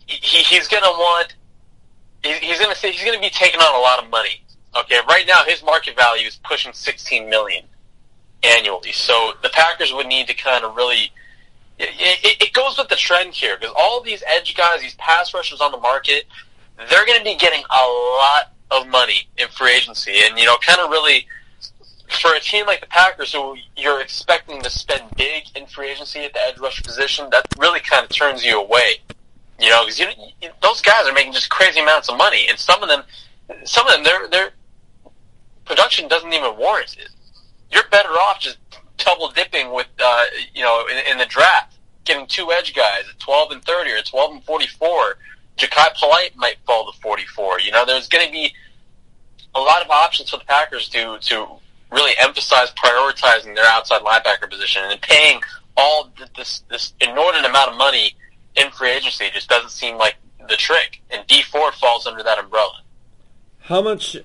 he, 0.06 0.38
he's 0.42 0.68
going 0.68 0.82
to 0.82 0.90
want, 0.90 1.34
he's 2.22 2.58
going 2.58 2.70
to 2.70 2.78
say, 2.78 2.92
he's 2.92 3.02
going 3.02 3.16
to 3.16 3.22
be 3.22 3.30
taking 3.30 3.60
on 3.60 3.74
a 3.74 3.82
lot 3.82 4.04
of 4.04 4.10
money. 4.10 4.42
Okay, 4.78 5.00
right 5.08 5.26
now 5.26 5.42
his 5.46 5.62
market 5.62 5.96
value 5.96 6.26
is 6.26 6.38
pushing 6.44 6.74
16 6.74 7.30
million 7.30 7.64
annually. 8.42 8.92
So 8.92 9.32
the 9.42 9.48
Packers 9.50 9.92
would 9.92 10.06
need 10.06 10.28
to 10.28 10.34
kind 10.34 10.64
of 10.64 10.76
really. 10.76 11.12
It, 11.78 12.42
it, 12.42 12.52
goes 12.54 12.78
with 12.78 12.88
the 12.88 12.96
trend 12.96 13.34
here 13.34 13.58
because 13.58 13.74
all 13.78 14.00
these 14.00 14.22
edge 14.26 14.56
guys, 14.56 14.80
these 14.80 14.94
pass 14.94 15.34
rushers 15.34 15.60
on 15.60 15.72
the 15.72 15.78
market, 15.78 16.24
they're 16.88 17.04
going 17.04 17.18
to 17.18 17.24
be 17.24 17.36
getting 17.36 17.60
a 17.60 17.86
lot 18.16 18.54
of 18.70 18.88
money 18.88 19.28
in 19.36 19.46
free 19.48 19.72
agency, 19.76 20.14
and 20.24 20.38
you 20.38 20.46
know, 20.46 20.56
kind 20.56 20.80
of 20.80 20.88
really 20.88 21.26
for 22.22 22.34
a 22.34 22.40
team 22.40 22.64
like 22.64 22.80
the 22.80 22.86
Packers, 22.86 23.34
who 23.34 23.56
you're 23.76 24.00
expecting 24.00 24.62
to 24.62 24.70
spend 24.70 25.02
big 25.16 25.44
in 25.54 25.66
free 25.66 25.90
agency 25.90 26.20
at 26.20 26.32
the 26.32 26.40
edge 26.40 26.58
rush 26.58 26.82
position, 26.82 27.28
that 27.30 27.46
really 27.58 27.80
kind 27.80 28.04
of 28.04 28.10
turns 28.10 28.42
you 28.42 28.58
away. 28.58 28.94
You 29.60 29.68
know, 29.68 29.84
because 29.84 29.98
you, 29.98 30.06
you, 30.40 30.48
those 30.62 30.80
guys 30.80 31.06
are 31.06 31.12
making 31.12 31.34
just 31.34 31.50
crazy 31.50 31.80
amounts 31.80 32.08
of 32.08 32.16
money, 32.16 32.46
and 32.48 32.58
some 32.58 32.82
of 32.82 32.88
them, 32.88 33.02
some 33.64 33.86
of 33.86 33.92
them, 33.92 34.02
their 34.02 34.28
their 34.28 34.50
production 35.66 36.08
doesn't 36.08 36.32
even 36.32 36.56
warrant 36.56 36.96
it 36.98 37.10
you're 37.70 37.88
better 37.90 38.10
off 38.10 38.40
just 38.40 38.58
double 38.98 39.30
dipping 39.30 39.72
with, 39.72 39.88
uh, 39.98 40.24
you 40.54 40.62
know, 40.62 40.86
in, 40.90 41.12
in 41.12 41.18
the 41.18 41.26
draft, 41.26 41.76
getting 42.04 42.26
two 42.26 42.52
edge 42.52 42.74
guys 42.74 43.02
at 43.10 43.18
12 43.20 43.52
and 43.52 43.64
30 43.64 43.90
or 43.90 44.02
12 44.02 44.32
and 44.32 44.44
44. 44.44 45.18
Jachai 45.58 45.94
Polite 45.98 46.36
might 46.36 46.56
fall 46.66 46.90
to 46.90 46.98
44. 47.00 47.60
You 47.60 47.72
know, 47.72 47.84
there's 47.86 48.08
going 48.08 48.26
to 48.26 48.32
be 48.32 48.52
a 49.54 49.60
lot 49.60 49.82
of 49.82 49.90
options 49.90 50.30
for 50.30 50.36
the 50.36 50.44
Packers 50.44 50.88
to, 50.90 51.18
to 51.18 51.46
really 51.90 52.12
emphasize 52.18 52.70
prioritizing 52.72 53.54
their 53.54 53.64
outside 53.66 54.02
linebacker 54.02 54.50
position 54.50 54.82
and 54.86 55.00
paying 55.00 55.40
all 55.76 56.10
this, 56.36 56.62
this 56.70 56.92
inordinate 57.00 57.48
amount 57.48 57.70
of 57.70 57.76
money 57.76 58.14
in 58.54 58.70
free 58.70 58.90
agency 58.90 59.26
just 59.32 59.48
doesn't 59.48 59.70
seem 59.70 59.96
like 59.96 60.16
the 60.48 60.56
trick. 60.56 61.00
And 61.10 61.26
Dee 61.26 61.42
Ford 61.42 61.74
falls 61.74 62.06
under 62.06 62.22
that 62.22 62.38
umbrella. 62.38 62.82
How 63.60 63.82
much 63.82 64.16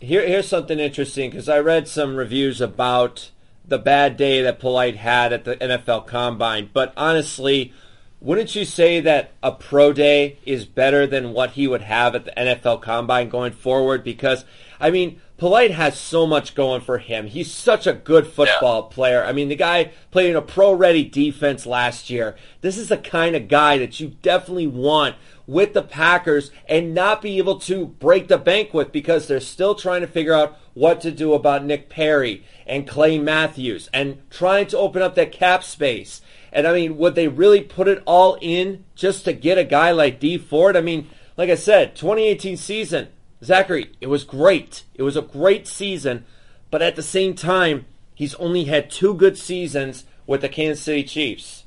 here, 0.00 0.26
here's 0.26 0.48
something 0.48 0.78
interesting 0.78 1.30
because 1.30 1.48
I 1.48 1.58
read 1.58 1.88
some 1.88 2.16
reviews 2.16 2.60
about 2.60 3.30
the 3.66 3.78
bad 3.78 4.16
day 4.16 4.42
that 4.42 4.60
Polite 4.60 4.96
had 4.96 5.32
at 5.32 5.44
the 5.44 5.56
NFL 5.56 6.06
Combine. 6.06 6.70
But 6.72 6.92
honestly, 6.96 7.72
wouldn't 8.20 8.54
you 8.54 8.64
say 8.64 9.00
that 9.00 9.32
a 9.42 9.52
pro 9.52 9.92
day 9.92 10.38
is 10.44 10.64
better 10.64 11.06
than 11.06 11.32
what 11.32 11.50
he 11.50 11.68
would 11.68 11.82
have 11.82 12.14
at 12.14 12.24
the 12.24 12.32
NFL 12.32 12.82
Combine 12.82 13.28
going 13.28 13.52
forward? 13.52 14.02
Because, 14.02 14.44
I 14.80 14.90
mean, 14.90 15.20
Polite 15.36 15.70
has 15.70 15.96
so 15.96 16.26
much 16.26 16.56
going 16.56 16.80
for 16.80 16.98
him. 16.98 17.28
He's 17.28 17.52
such 17.52 17.86
a 17.86 17.92
good 17.92 18.26
football 18.26 18.88
yeah. 18.88 18.94
player. 18.94 19.24
I 19.24 19.32
mean, 19.32 19.48
the 19.48 19.54
guy 19.54 19.92
played 20.10 20.30
in 20.30 20.36
a 20.36 20.42
pro 20.42 20.72
ready 20.72 21.04
defense 21.04 21.64
last 21.64 22.10
year. 22.10 22.36
This 22.60 22.76
is 22.76 22.88
the 22.88 22.98
kind 22.98 23.36
of 23.36 23.46
guy 23.46 23.78
that 23.78 24.00
you 24.00 24.08
definitely 24.22 24.66
want 24.66 25.14
with 25.48 25.72
the 25.72 25.82
Packers 25.82 26.50
and 26.68 26.94
not 26.94 27.22
be 27.22 27.38
able 27.38 27.58
to 27.58 27.86
break 27.86 28.28
the 28.28 28.36
bank 28.36 28.74
with 28.74 28.92
because 28.92 29.26
they're 29.26 29.40
still 29.40 29.74
trying 29.74 30.02
to 30.02 30.06
figure 30.06 30.34
out 30.34 30.58
what 30.74 31.00
to 31.00 31.10
do 31.10 31.32
about 31.32 31.64
Nick 31.64 31.88
Perry 31.88 32.44
and 32.66 32.86
Clay 32.86 33.18
Matthews 33.18 33.88
and 33.92 34.18
trying 34.30 34.66
to 34.66 34.78
open 34.78 35.00
up 35.00 35.14
that 35.14 35.32
cap 35.32 35.64
space. 35.64 36.20
And 36.52 36.66
I 36.66 36.74
mean, 36.74 36.98
would 36.98 37.14
they 37.14 37.28
really 37.28 37.62
put 37.62 37.88
it 37.88 38.02
all 38.04 38.36
in 38.42 38.84
just 38.94 39.24
to 39.24 39.32
get 39.32 39.56
a 39.56 39.64
guy 39.64 39.90
like 39.90 40.20
Dee 40.20 40.36
Ford? 40.36 40.76
I 40.76 40.82
mean, 40.82 41.08
like 41.38 41.48
I 41.48 41.54
said, 41.54 41.96
2018 41.96 42.58
season, 42.58 43.08
Zachary, 43.42 43.92
it 44.02 44.08
was 44.08 44.24
great. 44.24 44.84
It 44.94 45.02
was 45.02 45.16
a 45.16 45.22
great 45.22 45.66
season, 45.66 46.26
but 46.70 46.82
at 46.82 46.94
the 46.94 47.02
same 47.02 47.34
time, 47.34 47.86
he's 48.14 48.34
only 48.34 48.64
had 48.64 48.90
two 48.90 49.14
good 49.14 49.38
seasons 49.38 50.04
with 50.26 50.42
the 50.42 50.48
Kansas 50.50 50.84
City 50.84 51.04
Chiefs. 51.04 51.64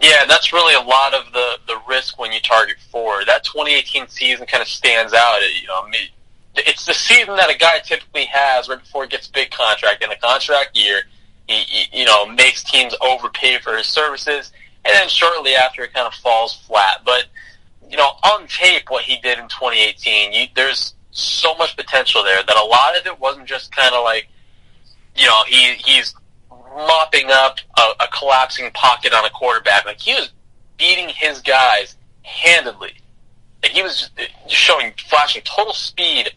Yeah, 0.00 0.24
that's 0.26 0.52
really 0.52 0.74
a 0.74 0.80
lot 0.80 1.14
of 1.14 1.32
the, 1.32 1.58
the 1.66 1.80
risk 1.88 2.18
when 2.18 2.32
you 2.32 2.40
target 2.40 2.76
four. 2.90 3.24
That 3.24 3.44
2018 3.44 4.08
season 4.08 4.46
kind 4.46 4.62
of 4.62 4.68
stands 4.68 5.12
out. 5.12 5.40
You 5.60 5.66
know, 5.66 5.84
it's 6.54 6.86
the 6.86 6.94
season 6.94 7.36
that 7.36 7.50
a 7.50 7.58
guy 7.58 7.80
typically 7.80 8.26
has 8.26 8.68
right 8.68 8.78
before 8.78 9.04
he 9.04 9.08
gets 9.08 9.28
a 9.28 9.32
big 9.32 9.50
contract. 9.50 10.02
In 10.04 10.10
a 10.10 10.16
contract 10.16 10.76
year, 10.76 11.02
he, 11.48 11.54
he 11.54 12.00
you 12.00 12.04
know 12.04 12.26
makes 12.26 12.62
teams 12.62 12.94
overpay 13.00 13.58
for 13.58 13.76
his 13.76 13.86
services, 13.86 14.52
and 14.84 14.94
then 14.94 15.08
shortly 15.08 15.54
after 15.54 15.82
it 15.82 15.92
kind 15.92 16.06
of 16.06 16.14
falls 16.14 16.54
flat. 16.54 17.02
But 17.04 17.26
you 17.90 17.96
know, 17.96 18.10
on 18.22 18.46
tape, 18.46 18.90
what 18.90 19.04
he 19.04 19.18
did 19.18 19.38
in 19.38 19.48
2018, 19.48 20.32
you, 20.32 20.46
there's 20.54 20.94
so 21.10 21.54
much 21.56 21.76
potential 21.76 22.22
there 22.22 22.42
that 22.42 22.56
a 22.56 22.64
lot 22.64 22.96
of 22.96 23.06
it 23.06 23.18
wasn't 23.18 23.46
just 23.46 23.74
kind 23.74 23.94
of 23.94 24.04
like, 24.04 24.28
you 25.16 25.26
know, 25.26 25.42
he 25.46 25.74
he's 25.74 26.14
mopping 26.74 27.30
up 27.30 27.58
a, 27.76 28.04
a 28.04 28.08
collapsing 28.08 28.70
pocket 28.72 29.12
on 29.12 29.24
a 29.24 29.30
quarterback. 29.30 29.84
Like 29.86 30.00
he 30.00 30.14
was 30.14 30.30
beating 30.76 31.08
his 31.08 31.40
guys 31.40 31.96
handedly. 32.22 32.94
Like 33.62 33.72
he 33.72 33.82
was 33.82 33.98
just 33.98 34.12
uh, 34.18 34.48
showing, 34.48 34.92
flashing 35.08 35.42
total 35.44 35.72
speed 35.72 36.30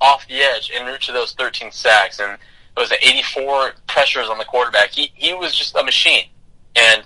off 0.00 0.26
the 0.28 0.36
edge 0.36 0.70
en 0.74 0.86
route 0.86 1.02
to 1.02 1.12
those 1.12 1.32
13 1.32 1.70
sacks, 1.72 2.20
and 2.20 2.32
it 2.32 2.80
was 2.80 2.92
84 2.92 3.72
pressures 3.86 4.28
on 4.28 4.38
the 4.38 4.44
quarterback. 4.44 4.90
He 4.90 5.12
he 5.14 5.34
was 5.34 5.54
just 5.54 5.74
a 5.76 5.84
machine. 5.84 6.24
And 6.76 7.02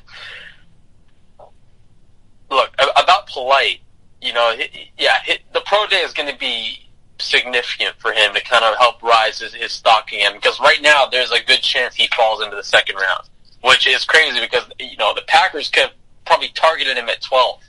look 2.51 2.75
about 2.97 3.27
polite, 3.29 3.81
you 4.21 4.33
know, 4.33 4.55
yeah, 4.99 5.15
the 5.53 5.61
pro 5.61 5.87
day 5.87 6.01
is 6.01 6.13
going 6.13 6.31
to 6.31 6.39
be 6.39 6.84
significant 7.19 7.95
for 7.99 8.13
him 8.13 8.35
to 8.35 8.43
kind 8.43 8.65
of 8.65 8.77
help 8.77 9.03
rise 9.03 9.39
his, 9.39 9.55
his 9.55 9.73
stock 9.73 10.09
again. 10.13 10.35
Because 10.35 10.59
right 10.61 10.83
now, 10.83 11.07
there's 11.07 11.31
a 11.31 11.43
good 11.43 11.61
chance 11.61 11.95
he 11.95 12.09
falls 12.09 12.43
into 12.43 12.57
the 12.57 12.65
second 12.65 12.97
round, 12.97 13.29
which 13.63 13.87
is 13.87 14.05
crazy 14.05 14.41
because 14.41 14.65
you 14.79 14.97
know 14.97 15.15
the 15.15 15.23
Packers 15.27 15.69
could 15.69 15.85
have 15.85 15.93
probably 16.27 16.49
targeted 16.55 16.97
him 16.97 17.09
at 17.09 17.21
12. 17.23 17.61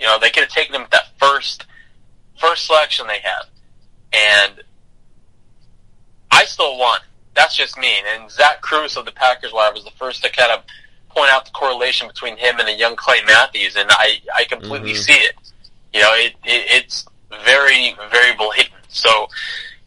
You 0.00 0.06
know, 0.06 0.18
they 0.18 0.30
could 0.30 0.44
have 0.44 0.52
taken 0.52 0.74
him 0.74 0.82
at 0.82 0.90
that 0.90 1.08
first 1.18 1.66
first 2.38 2.66
selection 2.66 3.06
they 3.06 3.20
have, 3.20 3.46
and 4.12 4.62
I 6.30 6.44
still 6.44 6.78
won. 6.78 7.00
That's 7.34 7.56
just 7.56 7.78
me. 7.78 7.88
And 8.14 8.30
Zach 8.30 8.60
Kruse 8.60 8.96
of 8.96 9.04
the 9.04 9.12
Packers 9.12 9.52
Wire 9.52 9.72
was 9.72 9.84
the 9.84 9.90
first 9.92 10.22
to 10.24 10.30
kind 10.30 10.50
of 10.50 10.64
point 11.08 11.30
out 11.30 11.44
the 11.44 11.50
correlation 11.52 12.08
between 12.08 12.36
him 12.36 12.58
and 12.58 12.68
a 12.68 12.74
young 12.74 12.96
Clay 12.96 13.20
Matthews, 13.26 13.76
and 13.76 13.88
I 13.90 14.20
I 14.34 14.44
completely 14.44 14.92
mm-hmm. 14.92 15.02
see 15.02 15.12
it. 15.12 15.34
You 15.92 16.00
know, 16.00 16.12
it, 16.14 16.34
it 16.44 16.82
it's 16.82 17.06
very 17.44 17.94
variable 18.10 18.46
blatant. 18.46 18.74
So, 18.88 19.28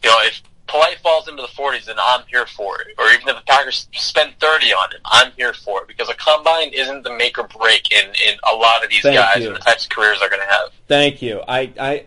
you 0.02 0.10
know, 0.10 0.18
if 0.22 0.42
Polite 0.66 0.98
falls 0.98 1.28
into 1.28 1.42
the 1.42 1.48
40s, 1.48 1.84
then 1.84 1.96
I'm 2.00 2.22
here 2.26 2.46
for 2.46 2.80
it. 2.80 2.88
Or 2.98 3.06
even 3.12 3.28
if 3.28 3.36
the 3.36 3.42
Packers 3.46 3.88
spend 3.92 4.34
30 4.40 4.66
on 4.72 4.92
it, 4.94 5.00
I'm 5.04 5.32
here 5.36 5.52
for 5.52 5.82
it 5.82 5.88
because 5.88 6.08
a 6.08 6.14
combine 6.14 6.70
isn't 6.72 7.04
the 7.04 7.16
make 7.16 7.38
or 7.38 7.46
break 7.46 7.92
in, 7.92 8.04
in 8.06 8.36
a 8.50 8.56
lot 8.56 8.82
of 8.82 8.90
these 8.90 9.02
Thank 9.02 9.16
guys 9.16 9.42
you. 9.42 9.48
and 9.48 9.56
the 9.56 9.60
types 9.60 9.84
of 9.84 9.90
careers 9.90 10.18
they're 10.20 10.28
going 10.28 10.42
to 10.42 10.52
have. 10.52 10.70
Thank 10.88 11.22
you. 11.22 11.42
I, 11.46 11.72
I, 11.78 12.06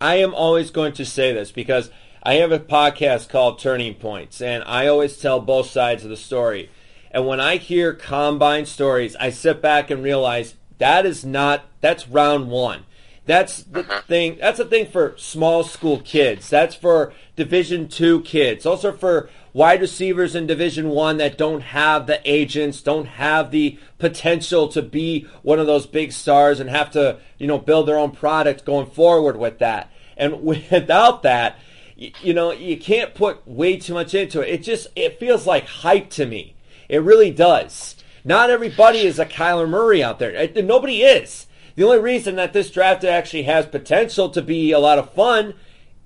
I 0.00 0.16
am 0.16 0.34
always 0.34 0.70
going 0.70 0.92
to 0.94 1.04
say 1.04 1.32
this 1.32 1.52
because 1.52 1.90
I 2.22 2.34
have 2.34 2.52
a 2.52 2.58
podcast 2.58 3.28
called 3.28 3.58
Turning 3.58 3.94
Points, 3.94 4.42
and 4.42 4.64
I 4.66 4.88
always 4.88 5.16
tell 5.16 5.40
both 5.40 5.70
sides 5.70 6.02
of 6.04 6.10
the 6.10 6.16
story. 6.16 6.68
And 7.12 7.26
when 7.26 7.40
I 7.40 7.56
hear 7.56 7.92
combine 7.92 8.66
stories, 8.66 9.16
I 9.16 9.30
sit 9.30 9.62
back 9.62 9.90
and 9.90 10.02
realize 10.02 10.54
that 10.78 11.06
is 11.06 11.24
not, 11.24 11.64
that's 11.80 12.08
round 12.08 12.50
one. 12.50 12.84
That's 13.30 13.62
the 13.62 13.82
uh-huh. 13.82 14.00
thing. 14.08 14.38
That's 14.40 14.58
the 14.58 14.64
thing 14.64 14.86
for 14.86 15.14
small 15.16 15.62
school 15.62 16.00
kids. 16.00 16.50
That's 16.50 16.74
for 16.74 17.12
Division 17.36 17.86
two 17.86 18.22
kids. 18.22 18.66
Also 18.66 18.90
for 18.90 19.30
wide 19.52 19.80
receivers 19.80 20.34
in 20.34 20.48
Division 20.48 20.88
one 20.88 21.18
that 21.18 21.38
don't 21.38 21.60
have 21.60 22.08
the 22.08 22.20
agents, 22.28 22.82
don't 22.82 23.06
have 23.06 23.52
the 23.52 23.78
potential 23.98 24.66
to 24.70 24.82
be 24.82 25.28
one 25.42 25.60
of 25.60 25.68
those 25.68 25.86
big 25.86 26.10
stars 26.10 26.58
and 26.58 26.68
have 26.70 26.90
to, 26.90 27.20
you 27.38 27.46
know, 27.46 27.56
build 27.56 27.86
their 27.86 27.98
own 27.98 28.10
product 28.10 28.64
going 28.64 28.90
forward 28.90 29.36
with 29.36 29.60
that. 29.60 29.92
And 30.16 30.42
without 30.42 31.22
that, 31.22 31.56
you 31.96 32.34
know, 32.34 32.50
you 32.50 32.76
can't 32.78 33.14
put 33.14 33.46
way 33.46 33.76
too 33.76 33.94
much 33.94 34.12
into 34.12 34.40
it. 34.40 34.48
It 34.48 34.62
just 34.64 34.88
it 34.96 35.20
feels 35.20 35.46
like 35.46 35.66
hype 35.66 36.10
to 36.10 36.26
me. 36.26 36.56
It 36.88 37.04
really 37.04 37.30
does. 37.30 37.94
Not 38.24 38.50
everybody 38.50 39.02
is 39.02 39.20
a 39.20 39.24
Kyler 39.24 39.68
Murray 39.68 40.02
out 40.02 40.18
there. 40.18 40.48
Nobody 40.64 41.02
is. 41.02 41.46
The 41.76 41.84
only 41.84 41.98
reason 41.98 42.36
that 42.36 42.52
this 42.52 42.70
draft 42.70 43.04
actually 43.04 43.44
has 43.44 43.66
potential 43.66 44.28
to 44.30 44.42
be 44.42 44.72
a 44.72 44.78
lot 44.78 44.98
of 44.98 45.12
fun 45.12 45.54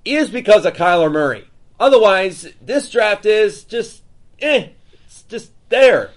is 0.03 0.29
because 0.29 0.65
of 0.65 0.73
Kyler 0.73 1.11
Murray. 1.11 1.45
Otherwise, 1.79 2.47
this 2.61 2.89
draft 2.89 3.25
is 3.25 3.63
just, 3.63 4.01
eh, 4.39 4.69
it's 5.05 5.23
just 5.23 5.51
there. 5.69 6.11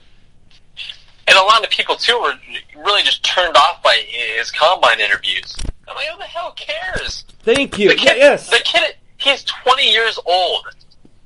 And 1.26 1.36
a 1.36 1.42
lot 1.42 1.64
of 1.64 1.70
people 1.70 1.96
too 1.96 2.18
were 2.18 2.34
really 2.76 3.02
just 3.02 3.24
turned 3.24 3.56
off 3.56 3.82
by 3.82 4.02
his 4.08 4.50
combine 4.50 5.00
interviews. 5.00 5.56
I'm 5.88 5.96
like, 5.96 6.06
who 6.06 6.18
the 6.18 6.24
hell 6.24 6.52
cares? 6.52 7.24
Thank 7.40 7.78
you. 7.78 7.88
The 7.88 7.96
kid, 7.96 8.16
yes. 8.16 8.48
The 8.48 8.60
kid, 8.64 8.94
he's 9.16 9.44
20 9.44 9.90
years 9.90 10.18
old, 10.26 10.66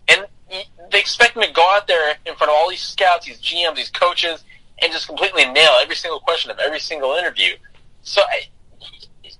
and 0.08 0.26
they 0.90 0.98
expect 0.98 1.36
him 1.36 1.42
to 1.42 1.52
go 1.52 1.66
out 1.74 1.86
there 1.86 2.16
in 2.26 2.34
front 2.36 2.50
of 2.50 2.56
all 2.56 2.70
these 2.70 2.80
scouts, 2.82 3.26
these 3.26 3.40
GMs, 3.40 3.76
these 3.76 3.90
coaches, 3.90 4.44
and 4.80 4.92
just 4.92 5.06
completely 5.06 5.44
nail 5.46 5.70
every 5.80 5.96
single 5.96 6.20
question 6.20 6.50
of 6.50 6.58
every 6.58 6.80
single 6.80 7.12
interview. 7.14 7.54
So, 8.02 8.20
I, 8.20 8.48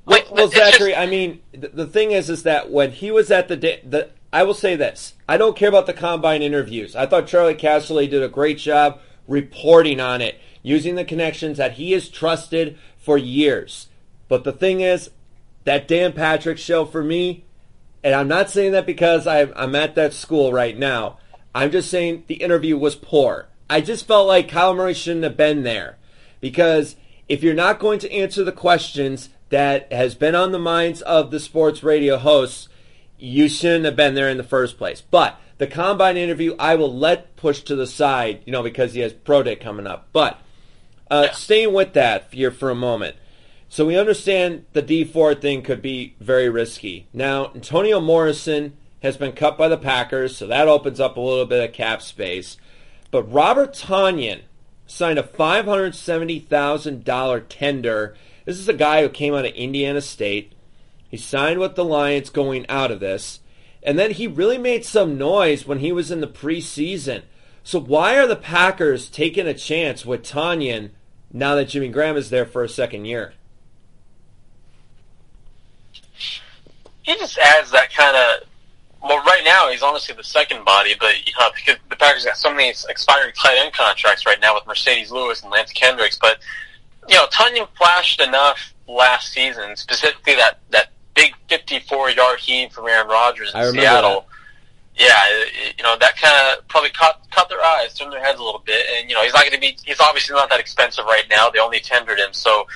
like, 0.07 0.31
well, 0.31 0.49
well 0.49 0.49
Zachary, 0.49 0.91
just... 0.91 1.01
I 1.01 1.07
mean, 1.07 1.41
the, 1.53 1.69
the, 1.69 1.87
thing 1.87 2.13
is, 2.13 2.31
is 2.31 2.43
that 2.45 2.71
when 2.71 2.93
he 2.93 3.11
was 3.11 3.31
at 3.31 3.49
the 3.49 3.57
the, 3.57 4.11
I 4.33 4.43
will 4.45 4.55
say 4.55 4.77
this: 4.77 5.15
I 5.29 5.37
don't 5.37 5.57
care 5.57 5.69
about 5.69 5.87
the 5.87 5.93
combine 5.93 6.43
interviews. 6.43 6.97
I 6.97 7.07
thought 7.07 7.27
Charley 7.27 7.55
Casserly 7.55 8.09
did 8.09 8.23
a 8.23 8.29
great 8.29 8.59
job 8.59 9.01
reporting 9.29 10.01
on 10.01 10.21
it, 10.21 10.41
using 10.63 10.95
the 10.95 11.05
connections 11.05 11.59
that 11.59 11.73
he 11.73 11.93
has 11.93 12.09
trusted 12.09 12.79
for 12.99 13.19
years. 13.19 13.89
But 14.29 14.45
the 14.45 14.53
thing 14.53 14.81
is, 14.81 15.11
that 15.65 15.89
Dan 15.89 16.13
Patrick 16.13 16.59
show 16.59 16.85
for 16.85 17.03
me, 17.03 17.45
and 18.03 18.15
I'm 18.15 18.29
not 18.29 18.51
saying 18.51 18.73
that 18.73 18.87
because 18.87 19.27
I'm, 19.27 19.53
I'm 19.55 19.75
at 19.75 19.95
that 19.95 20.13
school 20.13 20.53
right 20.53 20.77
now. 20.77 21.19
I'm 21.55 21.71
just 21.71 21.91
saying 21.91 22.25
the 22.27 22.37
interview 22.37 22.77
was 22.77 22.97
poor. 22.97 23.49
I 23.69 23.81
just 23.81 24.07
felt 24.07 24.27
like 24.27 24.49
Kyle 24.49 24.75
Murray 24.75 24.95
shouldn't 24.95 25.25
have 25.25 25.37
been 25.37 25.63
there 25.63 25.99
because 26.41 26.97
if 27.29 27.43
you're 27.43 27.55
not 27.55 27.79
going 27.79 27.99
to 28.01 28.13
answer 28.13 28.45
the 28.45 28.53
questions 28.53 29.31
that 29.51 29.93
has 29.93 30.15
been 30.15 30.35
on 30.35 30.53
the 30.53 30.59
minds 30.59 31.03
of 31.03 31.31
the 31.31 31.41
sports 31.41 31.83
radio 31.83 32.17
hosts, 32.17 32.69
you 33.19 33.49
shouldn't 33.49 33.85
have 33.85 33.97
been 33.97 34.15
there 34.15 34.29
in 34.29 34.37
the 34.37 34.43
first 34.43 34.79
place. 34.79 35.01
But 35.01 35.39
the 35.59 35.67
combine 35.67 36.17
interview, 36.17 36.57
I 36.59 36.75
will 36.75 36.93
let 36.93 37.37
push 37.37 37.61
to 37.63 37.77
the 37.77 37.87
side, 37.87 38.43
you 38.47 38.53
know, 38.53 38.63
because 38.63 38.95
he 38.95 39.01
has 39.01 39.13
pro 39.13 39.43
day 39.43 39.57
coming 39.57 39.87
up. 39.87 40.09
But 40.13 40.41
uh, 41.11 41.25
yeah. 41.27 41.33
staying 41.33 41.73
with 41.73 41.93
that 41.93 42.29
here 42.33 42.51
for 42.51 42.71
a 42.71 42.75
moment. 42.75 43.17
So 43.69 43.87
we 43.87 43.97
understand 43.97 44.67
the 44.73 44.83
Dee 44.83 45.05
Ford 45.05 45.41
thing 45.41 45.63
could 45.63 45.81
be 45.81 46.15
very 46.21 46.49
risky. 46.49 47.07
Now, 47.13 47.53
Antonio 47.55 48.01
Morrison 48.01 48.77
has 49.03 49.17
been 49.17 49.33
cut 49.33 49.57
by 49.57 49.69
the 49.69 49.79
Packers, 49.79 50.37
so 50.37 50.47
that 50.47 50.69
opens 50.69 51.01
up 51.01 51.17
a 51.17 51.21
little 51.21 51.47
bit 51.47 51.67
of 51.67 51.75
cap 51.75 52.03
space. 52.03 52.57
But 53.11 53.23
Robert 53.25 53.73
Tonyan 53.75 54.41
signed 54.93 55.19
a 55.19 55.23
$570,000 55.23 57.45
tender. 57.49 58.15
This 58.45 58.59
is 58.59 58.69
a 58.69 58.75
guy 58.75 59.01
who 59.03 59.09
came 59.09 59.35
out 59.35 59.47
of 59.47 59.55
Indiana 59.55 60.03
State. 60.03 60.53
He 61.09 61.17
signed 61.17 61.61
with 61.61 61.77
the 61.77 61.85
Lions 61.85 62.31
going 62.31 62.67
out 62.69 62.91
of 62.91 62.99
this. 63.01 63.41
And 63.83 63.99
then 63.99 64.13
he 64.13 64.27
really 64.27 64.59
made 64.59 64.85
some 64.85 65.17
noise 65.19 65.67
when 65.67 65.79
he 65.79 65.93
was 65.93 66.11
in 66.11 66.21
the 66.21 66.27
preseason. 66.27 67.23
So 67.65 67.81
why 67.81 68.19
are 68.19 68.27
the 68.27 68.37
Packers 68.37 69.09
taking 69.09 69.47
a 69.47 69.55
chance 69.55 70.05
with 70.05 70.23
Tonyan 70.23 70.91
now 71.33 71.55
that 71.55 71.69
Jimmy 71.69 71.89
Graham 71.89 72.17
is 72.17 72.29
there 72.31 72.45
for 72.45 72.63
a 72.63 72.69
second 72.69 73.07
year? 73.07 73.33
He 77.03 77.17
just 77.17 77.39
adds 77.39 77.71
that 77.71 77.93
kind 77.93 78.17
of 78.17 78.49
well, 79.03 79.23
right 79.25 79.43
now 79.45 79.69
he's 79.71 79.83
honestly 79.83 80.15
the 80.15 80.25
second 80.25 80.65
body, 80.65 80.95
but 80.99 81.27
you 81.27 81.33
know, 81.39 81.51
because 81.55 81.77
the 81.91 81.97
Packers 81.97 82.25
got 82.25 82.37
so 82.37 82.53
many 82.53 82.69
expiring 82.69 83.33
tight 83.35 83.59
end 83.59 83.73
contracts 83.73 84.27
right 84.27 84.41
now 84.41 84.55
with 84.55 84.65
Marcedes 84.65 85.11
Lewis 85.11 85.43
and 85.43 85.51
Lance 85.51 85.73
Kendricks. 85.73 86.19
But 86.19 86.39
you 87.09 87.17
know, 87.17 87.27
Tonyan 87.27 87.67
flashed 87.77 88.21
enough 88.21 88.73
last 88.87 89.33
season, 89.33 89.77
specifically 89.77 90.35
that 90.37 90.59
that 90.71 90.93
big 91.15 91.35
54 91.49 92.11
yard 92.11 92.39
heave 92.39 92.73
from 92.73 92.87
Aaron 92.87 93.09
Rodgers 93.09 93.53
in 93.55 93.73
Seattle. 93.73 94.21
That. 94.21 94.27
Yeah, 94.95 95.45
you 95.79 95.83
know 95.83 95.97
that 95.99 96.19
kind 96.19 96.59
of 96.59 96.69
probably 96.69 96.91
caught 96.91 97.29
caught 97.31 97.49
their 97.49 97.63
eyes, 97.63 97.95
turned 97.95 98.13
their 98.13 98.23
heads 98.23 98.39
a 98.39 98.45
little 98.45 98.63
bit, 98.65 98.87
and 98.95 99.09
you 99.09 99.17
know 99.17 99.23
he's 99.23 99.33
not 99.33 99.41
going 99.41 99.55
to 99.55 99.61
be. 99.61 99.77
He's 99.85 100.01
obviously 100.01 100.35
not 100.35 100.51
that 100.51 100.61
expensive 100.61 101.07
right 101.07 101.25
now. 101.31 101.49
They 101.49 101.61
only 101.61 101.81
tendered 101.81 102.19
him, 102.19 102.33
so 102.33 102.67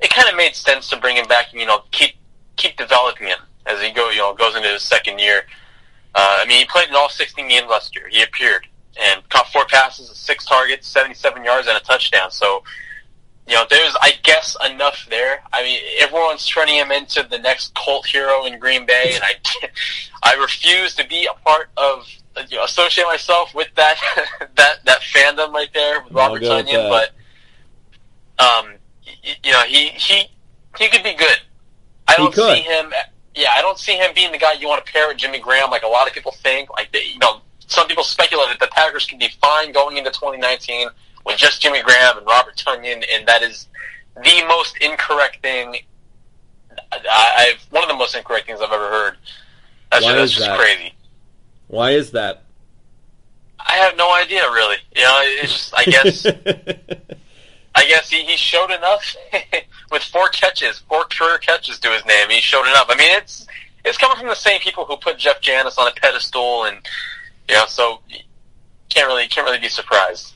it 0.00 0.10
kind 0.10 0.28
of 0.28 0.36
made 0.36 0.54
sense 0.54 0.90
to 0.90 0.98
bring 0.98 1.16
him 1.16 1.26
back 1.28 1.50
and 1.52 1.60
you 1.60 1.66
know 1.66 1.82
keep 1.90 2.14
keep 2.56 2.76
developing 2.76 3.28
him 3.28 3.38
as 3.64 3.80
he 3.80 3.90
go 3.90 4.10
you 4.10 4.18
know 4.18 4.34
goes 4.34 4.54
into 4.54 4.68
his 4.68 4.82
second 4.82 5.18
year. 5.18 5.46
Uh, 6.14 6.38
I 6.40 6.46
mean, 6.46 6.58
he 6.58 6.64
played 6.66 6.88
in 6.88 6.94
all 6.94 7.08
16 7.08 7.48
games 7.48 7.66
last 7.70 7.94
year. 7.96 8.08
He 8.08 8.22
appeared 8.22 8.66
and 9.00 9.26
caught 9.30 9.48
four 9.48 9.64
passes, 9.66 10.10
six 10.16 10.44
targets, 10.44 10.86
77 10.88 11.44
yards, 11.44 11.66
and 11.68 11.76
a 11.76 11.80
touchdown. 11.80 12.30
So, 12.30 12.62
you 13.46 13.54
know, 13.54 13.64
there's, 13.68 13.96
I 14.00 14.12
guess, 14.22 14.56
enough 14.70 15.06
there. 15.08 15.42
I 15.52 15.62
mean, 15.62 15.80
everyone's 16.00 16.46
turning 16.46 16.76
him 16.76 16.92
into 16.92 17.22
the 17.22 17.38
next 17.38 17.74
cult 17.74 18.06
hero 18.06 18.44
in 18.44 18.58
Green 18.58 18.84
Bay, 18.84 19.12
and 19.14 19.24
I, 19.24 19.68
I 20.22 20.34
refuse 20.34 20.94
to 20.96 21.06
be 21.08 21.26
a 21.26 21.34
part 21.48 21.70
of, 21.76 22.06
you 22.48 22.58
know, 22.58 22.64
associate 22.64 23.06
myself 23.06 23.54
with 23.54 23.68
that, 23.76 23.96
that, 24.56 24.84
that 24.84 25.00
fandom 25.00 25.52
right 25.52 25.72
there 25.72 26.02
with 26.02 26.12
Robert 26.12 26.42
Tonyan. 26.42 26.88
But, 26.90 27.10
um, 28.38 28.74
you 29.42 29.52
know, 29.52 29.62
he 29.62 29.88
he 29.88 30.26
he 30.78 30.88
could 30.88 31.02
be 31.02 31.14
good. 31.14 31.40
I 32.08 32.16
don't 32.16 32.34
see 32.34 32.62
him. 32.62 32.92
Yeah, 33.34 33.50
I 33.56 33.62
don't 33.62 33.78
see 33.78 33.96
him 33.96 34.12
being 34.14 34.32
the 34.32 34.38
guy 34.38 34.52
you 34.52 34.68
want 34.68 34.84
to 34.84 34.92
pair 34.92 35.08
with 35.08 35.16
Jimmy 35.16 35.38
Graham, 35.38 35.70
like 35.70 35.82
a 35.82 35.88
lot 35.88 36.06
of 36.06 36.12
people 36.12 36.32
think. 36.32 36.68
Like, 36.70 36.92
they, 36.92 37.04
you 37.04 37.18
know, 37.18 37.40
some 37.66 37.86
people 37.88 38.04
speculate 38.04 38.48
that 38.48 38.60
the 38.60 38.68
Packers 38.68 39.06
can 39.06 39.18
be 39.18 39.28
fine 39.40 39.72
going 39.72 39.96
into 39.96 40.10
2019 40.10 40.88
with 41.24 41.36
just 41.36 41.62
Jimmy 41.62 41.82
Graham 41.82 42.18
and 42.18 42.26
Robert 42.26 42.56
Tonyan, 42.56 43.04
and 43.12 43.26
that 43.26 43.42
is 43.42 43.68
the 44.16 44.44
most 44.48 44.76
incorrect 44.78 45.40
thing. 45.40 45.76
I, 46.92 47.54
I've 47.54 47.62
one 47.70 47.82
of 47.82 47.88
the 47.88 47.96
most 47.96 48.14
incorrect 48.14 48.46
things 48.46 48.60
I've 48.60 48.72
ever 48.72 48.90
heard. 48.90 49.16
That's, 49.90 50.04
Why 50.04 50.12
just, 50.12 50.18
that's 50.18 50.30
is 50.32 50.36
just 50.36 50.48
that? 50.48 50.58
crazy. 50.58 50.94
Why 51.68 51.90
is 51.92 52.10
that? 52.12 52.44
I 53.58 53.72
have 53.76 53.96
no 53.96 54.12
idea, 54.12 54.42
really. 54.50 54.76
You 54.94 55.02
know, 55.02 55.20
it's 55.22 55.52
just 55.52 55.74
I 55.76 55.84
guess 55.84 56.22
I 57.74 57.86
guess 57.86 58.10
he, 58.10 58.24
he 58.24 58.36
showed 58.36 58.70
enough 58.70 59.16
with 59.90 60.02
four 60.02 60.28
catches, 60.28 60.80
four 60.80 61.04
career 61.04 61.38
catches 61.38 61.78
to 61.80 61.88
his 61.88 62.04
name. 62.04 62.28
He 62.30 62.40
showed 62.40 62.66
enough. 62.66 62.86
I 62.88 62.96
mean, 62.96 63.16
it's 63.16 63.46
it's 63.84 63.98
coming 63.98 64.16
from 64.16 64.28
the 64.28 64.34
same 64.34 64.60
people 64.60 64.84
who 64.84 64.96
put 64.96 65.18
Jeff 65.18 65.40
Janis 65.40 65.78
on 65.78 65.88
a 65.88 65.92
pedestal, 65.92 66.64
and 66.64 66.78
you 67.48 67.56
know, 67.56 67.64
so 67.66 68.00
can't 68.88 69.06
really 69.06 69.26
can't 69.26 69.46
really 69.46 69.58
be 69.58 69.68
surprised. 69.68 70.34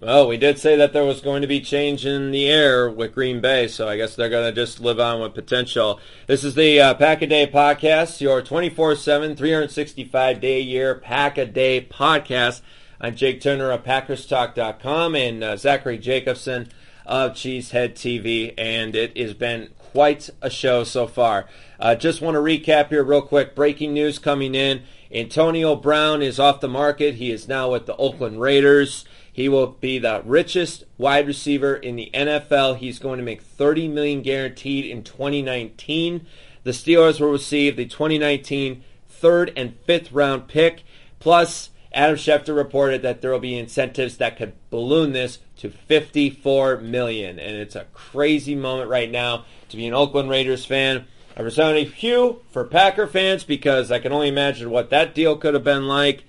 Well, 0.00 0.28
we 0.28 0.36
did 0.36 0.60
say 0.60 0.76
that 0.76 0.92
there 0.92 1.04
was 1.04 1.20
going 1.20 1.42
to 1.42 1.48
be 1.48 1.60
change 1.60 2.06
in 2.06 2.30
the 2.30 2.48
air 2.48 2.88
with 2.88 3.14
Green 3.14 3.40
Bay, 3.40 3.66
so 3.66 3.88
I 3.88 3.96
guess 3.96 4.14
they're 4.14 4.28
going 4.28 4.48
to 4.48 4.54
just 4.54 4.78
live 4.78 5.00
on 5.00 5.20
with 5.20 5.34
potential. 5.34 5.98
This 6.28 6.44
is 6.44 6.54
the 6.54 6.80
uh, 6.80 6.94
Pack 6.94 7.20
a 7.22 7.26
Day 7.26 7.48
podcast, 7.48 8.20
your 8.20 8.40
24 8.40 8.94
7, 8.94 9.34
365 9.34 10.40
day 10.40 10.58
a 10.58 10.60
year 10.60 10.94
Pack 10.94 11.36
a 11.36 11.44
Day 11.44 11.80
podcast. 11.80 12.60
I'm 13.00 13.14
Jake 13.14 13.40
Turner 13.40 13.70
of 13.70 13.84
PackersTalk.com 13.84 15.14
and 15.14 15.44
uh, 15.44 15.56
Zachary 15.56 15.98
Jacobson 15.98 16.68
of 17.06 17.30
Cheesehead 17.30 17.92
TV, 17.92 18.52
and 18.58 18.96
it 18.96 19.16
has 19.16 19.34
been 19.34 19.68
quite 19.78 20.30
a 20.42 20.50
show 20.50 20.82
so 20.82 21.06
far. 21.06 21.46
Uh, 21.78 21.94
just 21.94 22.20
want 22.20 22.34
to 22.34 22.40
recap 22.40 22.88
here 22.88 23.04
real 23.04 23.22
quick. 23.22 23.54
Breaking 23.54 23.94
news 23.94 24.18
coming 24.18 24.56
in. 24.56 24.82
Antonio 25.12 25.76
Brown 25.76 26.22
is 26.22 26.40
off 26.40 26.58
the 26.58 26.66
market. 26.66 27.14
He 27.14 27.30
is 27.30 27.46
now 27.46 27.70
with 27.70 27.86
the 27.86 27.94
Oakland 27.98 28.40
Raiders. 28.40 29.04
He 29.32 29.48
will 29.48 29.68
be 29.68 30.00
the 30.00 30.20
richest 30.24 30.82
wide 30.98 31.28
receiver 31.28 31.76
in 31.76 31.94
the 31.94 32.10
NFL. 32.12 32.78
He's 32.78 32.98
going 32.98 33.18
to 33.18 33.24
make 33.24 33.42
30 33.42 33.86
million 33.86 34.22
guaranteed 34.22 34.84
in 34.84 35.04
2019. 35.04 36.26
The 36.64 36.72
Steelers 36.72 37.20
will 37.20 37.30
receive 37.30 37.76
the 37.76 37.86
2019 37.86 38.82
third 39.08 39.52
and 39.56 39.76
fifth 39.86 40.10
round 40.10 40.48
pick. 40.48 40.82
Plus, 41.20 41.70
Adam 41.92 42.16
Schefter 42.16 42.54
reported 42.54 43.02
that 43.02 43.22
there 43.22 43.30
will 43.30 43.38
be 43.38 43.58
incentives 43.58 44.18
that 44.18 44.36
could 44.36 44.52
balloon 44.70 45.12
this 45.12 45.38
to 45.56 45.70
54 45.70 46.78
million, 46.78 47.38
and 47.38 47.56
it's 47.56 47.74
a 47.74 47.86
crazy 47.94 48.54
moment 48.54 48.90
right 48.90 49.10
now 49.10 49.44
to 49.70 49.76
be 49.76 49.86
an 49.86 49.94
Oakland 49.94 50.28
Raiders 50.28 50.64
fan. 50.64 51.06
A 51.36 51.44
resounding 51.44 51.86
hue 51.86 52.40
for 52.50 52.64
Packer 52.64 53.06
fans 53.06 53.44
because 53.44 53.92
I 53.92 54.00
can 54.00 54.12
only 54.12 54.28
imagine 54.28 54.70
what 54.70 54.90
that 54.90 55.14
deal 55.14 55.36
could 55.36 55.54
have 55.54 55.64
been 55.64 55.86
like. 55.86 56.24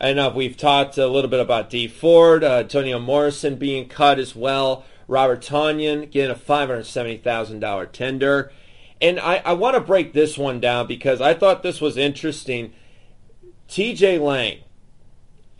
Know 0.00 0.28
we've 0.30 0.56
talked 0.56 0.96
a 0.96 1.08
little 1.08 1.28
bit 1.28 1.40
about 1.40 1.70
Dee 1.70 1.88
Ford, 1.88 2.44
uh, 2.44 2.58
Antonio 2.58 3.00
Morrison 3.00 3.56
being 3.56 3.88
cut 3.88 4.20
as 4.20 4.36
well, 4.36 4.84
Robert 5.08 5.42
Tonyan 5.42 6.08
getting 6.08 6.30
a 6.30 6.38
$570,000 6.38 7.90
tender. 7.90 8.52
And 9.00 9.18
I, 9.18 9.42
I 9.44 9.52
want 9.54 9.74
to 9.74 9.80
break 9.80 10.12
this 10.12 10.38
one 10.38 10.60
down 10.60 10.86
because 10.86 11.20
I 11.20 11.34
thought 11.34 11.64
this 11.64 11.80
was 11.80 11.96
interesting. 11.96 12.72
TJ 13.68 14.20
Lang 14.20 14.60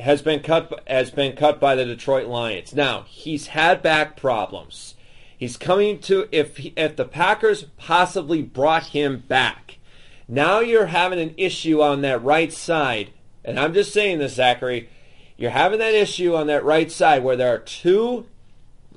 has 0.00 0.23
been 0.23 0.40
cut 0.40 0.83
has 0.87 1.11
been 1.11 1.37
cut 1.37 1.61
by 1.61 1.75
the 1.75 1.85
Detroit 1.85 2.27
Lions. 2.27 2.75
Now, 2.75 3.05
he's 3.09 3.49
had 3.49 3.83
back 3.83 4.16
problems. 4.16 4.94
He's 5.37 5.57
coming 5.57 6.01
to 6.01 6.29
if 6.33 6.57
he, 6.59 6.73
if 6.77 6.96
the 6.96 7.05
Packers 7.05 7.64
possibly 7.77 8.42
brought 8.42 8.87
him 8.87 9.25
back. 9.29 9.79
Now 10.27 10.61
you're 10.61 10.87
having 10.87 11.20
an 11.20 11.35
issue 11.37 11.81
on 11.81 12.03
that 12.03 12.23
right 12.23 12.53
side 12.53 13.11
and 13.49 13.59
I'm 13.59 13.73
just 13.73 13.94
saying 13.94 14.18
this, 14.18 14.35
Zachary, 14.35 14.90
you're 15.38 15.53
having 15.53 15.79
that 15.79 15.94
issue 15.94 16.35
on 16.35 16.49
that 16.49 16.64
right 16.64 16.92
side 16.92 17.25
where 17.25 17.35
there 17.35 17.55
are 17.55 17.59
two 17.59 18.27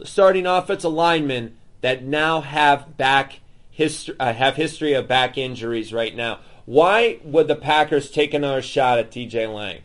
starting 0.03 0.45
offensive 0.45 0.91
linemen 0.91 1.55
that 1.79 2.03
now 2.03 2.41
have 2.41 2.97
back 2.97 3.39
history, 3.69 4.15
uh, 4.19 4.33
have 4.33 4.57
history 4.57 4.91
of 4.93 5.07
back 5.07 5.37
injuries 5.37 5.93
right 5.93 6.13
now. 6.13 6.39
Why 6.65 7.19
would 7.23 7.47
the 7.47 7.55
Packers 7.55 8.11
take 8.11 8.33
another 8.33 8.61
shot 8.61 8.99
at 8.99 9.09
TJ 9.09 9.53
Lang? 9.53 9.83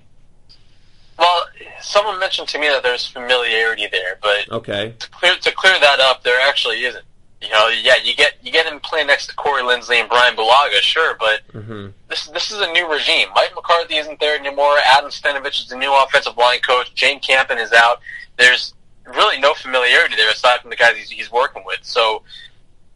Someone 1.81 2.19
mentioned 2.19 2.49
to 2.49 2.59
me 2.59 2.69
that 2.69 2.83
there's 2.83 3.07
familiarity 3.07 3.87
there, 3.91 4.19
but 4.23 4.49
Okay. 4.51 4.95
to 4.99 5.11
clear 5.11 5.35
to 5.37 5.53
clear 5.53 5.79
that 5.81 6.01
up, 6.01 6.23
there 6.23 6.41
actually 6.41 6.85
isn't. 6.85 7.05
You 7.43 7.51
know, 7.51 7.69
yeah, 7.69 7.97
you 8.03 8.15
get 8.15 8.35
you 8.43 8.51
get 8.51 8.67
him 8.67 8.81
playing 8.81 9.07
next 9.09 9.27
to 9.29 9.35
Corey 9.37 9.63
Linsley 9.63 9.97
and 10.01 10.09
Brian 10.09 10.35
Bulaga, 10.37 10.81
sure, 10.81 11.17
but 11.19 11.41
hmm 11.53 11.89
this 12.09 12.27
this 12.29 12.51
is 12.51 12.61
a 12.61 12.73
new 12.73 12.91
regime. 12.91 13.29
Mike 13.35 13.53
McCarthy 13.55 13.97
isn't 13.97 14.19
there 14.21 14.39
anymore. 14.39 14.77
Adam 14.87 15.11
Stenavich 15.11 15.61
is 15.61 15.69
the 15.69 15.77
new 15.77 15.93
offensive 16.03 16.37
line 16.37 16.61
coach. 16.61 16.95
James 16.95 17.25
Campen 17.27 17.59
is 17.59 17.73
out. 17.73 18.01
There's 18.37 18.75
really 19.05 19.39
no 19.39 19.55
familiarity 19.55 20.17
there 20.17 20.31
aside 20.31 20.61
from 20.61 20.71
the 20.71 20.77
guys 20.77 20.97
he's, 20.97 21.11
he's 21.11 21.31
working 21.31 21.63
with. 21.65 21.79
So, 21.83 22.23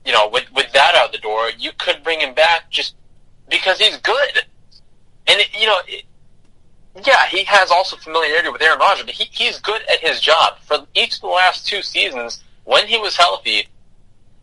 you 0.05 0.13
know, 0.13 0.29
with 0.29 0.51
with 0.53 0.73
that 0.73 0.95
out 0.95 1.13
the 1.13 1.19
door, 1.19 1.51
you 1.59 1.71
could 1.79 2.03
bring 2.03 2.21
him 2.21 2.35
back 2.35 2.71
just 2.71 2.95
because 3.49 3.79
he's 3.79 3.97
good. 3.99 4.43
And 5.27 5.39
it, 5.41 5.49
you 5.61 5.67
know, 5.67 5.79
it, 5.87 6.05
yeah, 7.07 7.27
he 7.27 7.45
has 7.45 7.71
also 7.71 7.97
familiarity 7.97 8.49
with 8.49 8.63
Aaron 8.63 8.79
Rodgers, 8.79 9.05
but 9.07 9.15
he, 9.15 9.25
he's 9.31 9.59
good 9.61 9.83
at 9.91 10.01
his 10.01 10.21
job. 10.21 10.59
For 10.63 10.87
each 10.95 11.17
of 11.17 11.21
the 11.23 11.27
last 11.29 11.67
two 11.67 11.83
seasons, 11.83 12.43
when 12.65 12.87
he 12.87 12.99
was 12.99 13.17
healthy, 13.17 13.67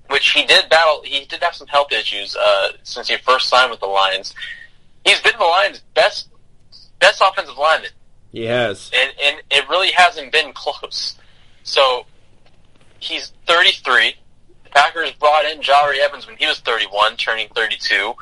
which 0.09 0.31
he 0.31 0.45
did 0.45 0.69
battle, 0.69 1.01
he 1.03 1.25
did 1.25 1.43
have 1.43 1.55
some 1.55 1.67
health 1.67 1.91
issues 1.91 2.35
uh, 2.35 2.69
since 2.83 3.09
he 3.09 3.17
first 3.17 3.49
signed 3.49 3.71
with 3.71 3.79
the 3.81 3.85
Lions. 3.87 4.33
He's 5.05 5.19
been 5.21 5.37
the 5.37 5.43
Lions' 5.45 5.81
best 5.93 6.29
best 6.99 7.21
offensive 7.25 7.57
lineman, 7.57 7.91
He 8.31 8.43
has. 8.45 8.89
and 8.93 9.11
and 9.23 9.41
it 9.51 9.67
really 9.69 9.91
hasn't 9.91 10.31
been 10.31 10.51
close. 10.53 11.15
So 11.63 12.05
he's 12.99 13.33
33. 13.45 14.15
The 14.63 14.69
Packers 14.71 15.11
brought 15.13 15.45
in 15.45 15.59
Jahri 15.59 15.99
Evans 15.99 16.25
when 16.25 16.37
he 16.37 16.47
was 16.47 16.59
31, 16.61 17.17
turning 17.17 17.49
32, 17.49 18.13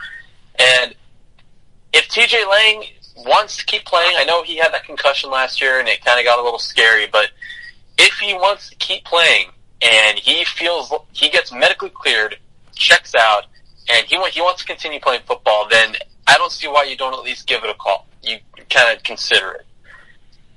and 0.60 0.96
if 1.94 2.08
TJ 2.10 2.48
Lang 2.50 2.84
wants 3.16 3.58
to 3.58 3.66
keep 3.66 3.86
playing, 3.86 4.16
I 4.18 4.26
know 4.26 4.44
he 4.44 4.58
had 4.58 4.74
that 4.74 4.86
concussion 4.86 5.30
last 5.32 5.62
year 5.62 5.80
and 5.80 5.88
it 5.88 6.04
kind 6.04 6.20
of 6.20 6.26
got 6.26 6.40
a 6.40 6.44
little 6.44 6.60
scary, 6.60 7.08
but 7.08 7.30
if 7.98 8.14
he 8.20 8.34
wants 8.34 8.70
to 8.70 8.76
keep 8.76 9.06
playing 9.06 9.48
and 9.82 10.20
he 10.20 10.44
feels 10.46 10.94
he 11.14 11.30
gets 11.30 11.52
medically 11.52 11.90
cleared, 11.90 12.38
checks 12.76 13.14
out, 13.16 13.46
and 13.90 14.06
he 14.08 14.18
he 14.32 14.42
wants 14.42 14.62
to 14.62 14.68
continue 14.68 15.00
playing 15.00 15.22
football, 15.26 15.68
then 15.70 15.96
I 16.28 16.38
don't 16.38 16.52
see 16.52 16.68
why 16.68 16.84
you 16.84 16.98
don't 16.98 17.14
at 17.14 17.24
least 17.24 17.48
give 17.48 17.64
it 17.64 17.70
a 17.70 17.74
call. 17.76 18.08
You 18.22 18.38
kind 18.70 18.96
of 18.96 19.04
consider 19.04 19.52
it. 19.52 19.66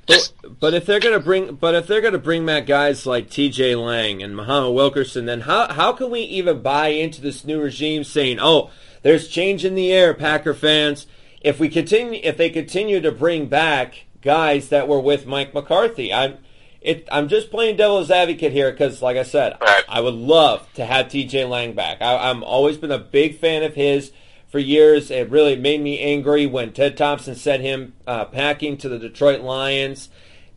Just 0.09 0.41
But, 0.41 0.61
but 0.61 0.75
if 0.75 0.87
they're 0.87 1.01
gonna 1.01 1.21
bring, 1.21 1.55
but 1.55 1.75
if 1.75 1.87
they're 1.87 2.01
gonna 2.01 2.19
bring 2.19 2.47
back 2.47 2.67
guys 2.67 3.07
like 3.07 3.29
T.J. 3.29 3.75
Lang 3.75 4.23
and 4.23 4.35
Muhammad 4.35 4.75
Wilkerson, 4.75 5.27
then 5.27 5.43
how 5.43 5.73
how 5.73 5.93
can 5.93 6.11
we 6.11 6.21
even 6.21 6.63
buy 6.63 6.89
into 6.89 7.21
this 7.21 7.45
new 7.45 7.61
regime 7.61 8.05
saying, 8.05 8.39
"Oh, 8.41 8.71
there's 9.03 9.29
change 9.29 9.65
in 9.65 9.75
the 9.75 9.93
air, 9.93 10.15
Packer 10.15 10.55
fans"? 10.55 11.07
If 11.41 11.61
we 11.61 11.69
continue, 11.69 12.21
if 12.23 12.37
they 12.37 12.51
continue 12.51 13.01
to 13.01 13.13
bring 13.13 13.47
back 13.47 14.07
guys 14.23 14.69
that 14.71 14.89
were 14.89 15.01
with 15.01 15.27
Mike 15.27 15.55
McCarthy, 15.55 16.13
I'm 16.13 16.39
it. 16.81 17.09
I'm 17.11 17.29
just 17.29 17.51
playing 17.51 17.77
devil's 17.77 18.11
advocate 18.11 18.53
here 18.53 18.71
because, 18.71 19.03
like 19.03 19.17
I 19.17 19.23
said, 19.23 19.57
Right. 19.61 19.85
I 19.89 20.01
would 20.01 20.15
love 20.15 20.73
to 20.75 20.85
have 20.85 21.09
T.J. 21.09 21.45
Lang 21.45 21.75
back. 21.75 22.03
I, 22.03 22.31
I'm 22.31 22.43
always 22.43 22.77
been 22.77 22.91
a 22.91 22.99
big 22.99 23.39
fan 23.39 23.63
of 23.63 23.75
his 23.75 24.13
for 24.49 24.59
years. 24.59 25.11
It 25.11 25.31
really 25.31 25.57
made 25.57 25.81
me 25.81 26.01
angry 26.01 26.47
when 26.47 26.73
Ted 26.73 26.97
Thompson 26.97 27.35
sent 27.35 27.63
him 27.63 27.95
uh, 28.07 28.25
packing 28.27 28.77
to 28.79 28.89
the 28.89 28.99
Detroit 28.99 29.41
Lions. 29.41 30.09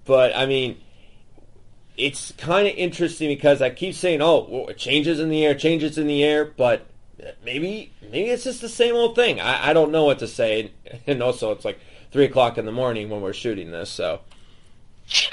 But 0.05 0.35
I 0.35 0.45
mean, 0.45 0.77
it's 1.97 2.31
kind 2.33 2.67
of 2.67 2.73
interesting 2.75 3.29
because 3.29 3.61
I 3.61 3.69
keep 3.69 3.93
saying, 3.95 4.21
"Oh, 4.21 4.69
changes 4.75 5.19
in 5.19 5.29
the 5.29 5.45
air, 5.45 5.53
changes 5.53 5.97
in 5.97 6.07
the 6.07 6.23
air," 6.23 6.45
but 6.45 6.87
maybe 7.43 7.91
maybe 8.01 8.29
it's 8.29 8.43
just 8.43 8.61
the 8.61 8.69
same 8.69 8.95
old 8.95 9.15
thing. 9.15 9.39
I, 9.39 9.69
I 9.69 9.73
don't 9.73 9.91
know 9.91 10.05
what 10.05 10.19
to 10.19 10.27
say, 10.27 10.71
and 11.07 11.21
also 11.21 11.51
it's 11.51 11.65
like 11.65 11.79
three 12.11 12.25
o'clock 12.25 12.57
in 12.57 12.65
the 12.65 12.71
morning 12.71 13.09
when 13.09 13.21
we're 13.21 13.33
shooting 13.33 13.71
this, 13.71 13.89
so. 13.89 14.21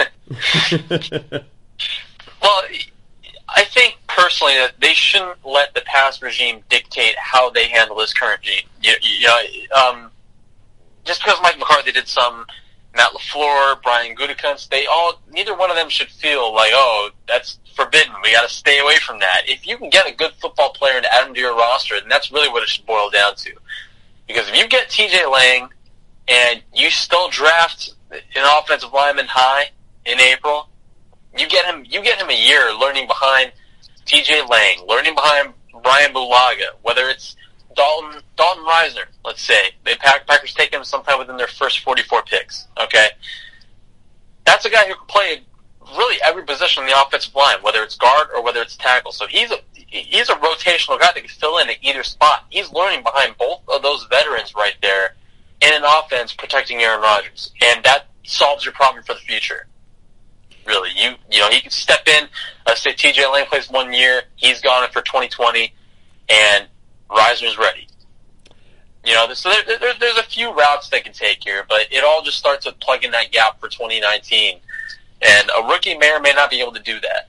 Well, 2.40 2.62
I 3.48 3.64
think 3.64 3.96
personally 4.06 4.54
that 4.54 4.74
they 4.80 4.94
shouldn't 4.94 5.44
let 5.44 5.74
the 5.74 5.80
past 5.82 6.22
regime 6.22 6.62
dictate 6.68 7.16
how 7.18 7.50
they 7.50 7.68
handle 7.68 7.96
this 7.96 8.12
current 8.12 8.40
regime. 8.40 8.68
Know, 9.22 9.38
um, 9.76 10.10
just 11.04 11.24
because 11.24 11.38
Mike 11.42 11.58
McCarthy 11.58 11.92
did 11.92 12.08
some, 12.08 12.46
Matt 12.94 13.12
Lafleur, 13.12 13.82
Brian 13.82 14.14
Gutekunst, 14.14 14.68
they 14.68 14.86
all 14.86 15.20
neither 15.32 15.56
one 15.56 15.70
of 15.70 15.76
them 15.76 15.88
should 15.88 16.08
feel 16.08 16.54
like, 16.54 16.70
oh, 16.74 17.10
that's 17.26 17.58
forbidden. 17.78 18.12
We 18.22 18.32
got 18.32 18.48
to 18.48 18.52
stay 18.52 18.80
away 18.80 18.96
from 18.96 19.20
that. 19.20 19.42
If 19.46 19.66
you 19.66 19.78
can 19.78 19.88
get 19.88 20.08
a 20.08 20.12
good 20.12 20.32
football 20.40 20.70
player 20.70 20.96
and 20.96 21.06
add 21.06 21.28
him 21.28 21.34
to 21.34 21.40
your 21.40 21.54
roster, 21.54 21.98
then 22.00 22.08
that's 22.08 22.32
really 22.32 22.48
what 22.48 22.62
it 22.62 22.68
should 22.68 22.86
boil 22.86 23.08
down 23.08 23.36
to. 23.36 23.52
Because 24.26 24.48
if 24.48 24.56
you 24.56 24.66
get 24.68 24.90
T.J. 24.90 25.26
Lang 25.26 25.68
and 26.26 26.62
you 26.74 26.90
still 26.90 27.30
draft 27.30 27.94
an 28.10 28.44
offensive 28.58 28.92
lineman 28.92 29.26
high 29.26 29.70
in 30.04 30.18
April, 30.18 30.68
you 31.38 31.48
get 31.48 31.64
him 31.66 31.84
you 31.88 32.02
get 32.02 32.18
him 32.18 32.28
a 32.28 32.46
year 32.46 32.72
learning 32.74 33.06
behind 33.06 33.52
TJ 34.06 34.48
Lang, 34.48 34.86
learning 34.86 35.14
behind 35.14 35.52
Brian 35.82 36.12
Bulaga, 36.12 36.68
whether 36.82 37.08
it's 37.08 37.36
Dalton 37.76 38.20
Dalton 38.36 38.64
Risner, 38.64 39.04
let's 39.24 39.42
say 39.42 39.70
pack, 39.84 40.26
Packers 40.26 40.54
take 40.54 40.72
him 40.72 40.82
sometime 40.84 41.18
within 41.18 41.36
their 41.36 41.46
first 41.46 41.80
44 41.80 42.22
picks. 42.22 42.66
Okay, 42.80 43.08
that's 44.44 44.64
a 44.64 44.70
guy 44.70 44.88
who 44.88 44.94
can 44.94 45.06
play 45.06 45.42
really 45.96 46.18
every 46.24 46.44
position 46.44 46.82
on 46.82 46.88
the 46.88 47.00
offensive 47.00 47.34
line, 47.34 47.56
whether 47.62 47.82
it's 47.82 47.96
guard 47.96 48.28
or 48.34 48.42
whether 48.42 48.60
it's 48.60 48.76
tackle. 48.76 49.12
So 49.12 49.26
he's 49.26 49.50
a 49.50 49.58
he's 49.74 50.28
a 50.28 50.34
rotational 50.34 50.98
guy 50.98 51.12
that 51.12 51.16
can 51.16 51.28
fill 51.28 51.58
in 51.58 51.68
at 51.70 51.76
either 51.82 52.02
spot. 52.02 52.44
He's 52.50 52.70
learning 52.72 53.02
behind 53.02 53.36
both 53.38 53.62
of 53.68 53.82
those 53.82 54.04
veterans 54.10 54.54
right 54.54 54.74
there 54.82 55.14
in 55.60 55.72
an 55.72 55.82
offense 55.84 56.32
protecting 56.32 56.80
Aaron 56.80 57.00
Rodgers, 57.00 57.52
and 57.62 57.82
that 57.84 58.06
solves 58.24 58.64
your 58.64 58.74
problem 58.74 59.02
for 59.04 59.14
the 59.14 59.20
future. 59.20 59.66
Really, 60.66 60.90
you 60.94 61.12
you 61.30 61.40
know 61.40 61.48
he 61.48 61.60
can 61.60 61.70
step 61.70 62.06
in. 62.06 62.28
Let's 62.66 62.82
say 62.82 62.92
T.J. 62.92 63.26
Lang 63.26 63.46
plays 63.46 63.70
one 63.70 63.92
year, 63.92 64.22
he's 64.36 64.60
gone 64.60 64.86
for 64.90 65.00
2020, 65.00 65.72
and 66.28 66.66
Risner's 67.10 67.56
ready. 67.56 67.88
You 69.04 69.14
know, 69.14 69.32
so 69.32 69.48
there, 69.48 69.78
there, 69.78 69.94
there's 69.98 70.18
a 70.18 70.22
few 70.24 70.52
routes 70.52 70.90
they 70.90 71.00
can 71.00 71.14
take 71.14 71.42
here, 71.42 71.64
but 71.66 71.86
it 71.90 72.04
all 72.04 72.22
just 72.22 72.36
starts 72.36 72.66
with 72.66 72.78
plugging 72.80 73.12
that 73.12 73.32
gap 73.32 73.58
for 73.58 73.68
2019. 73.68 74.60
And 75.20 75.50
a 75.56 75.66
rookie 75.66 75.96
may 75.96 76.12
or 76.12 76.20
may 76.20 76.32
not 76.32 76.50
be 76.50 76.60
able 76.60 76.72
to 76.72 76.82
do 76.82 77.00
that. 77.00 77.28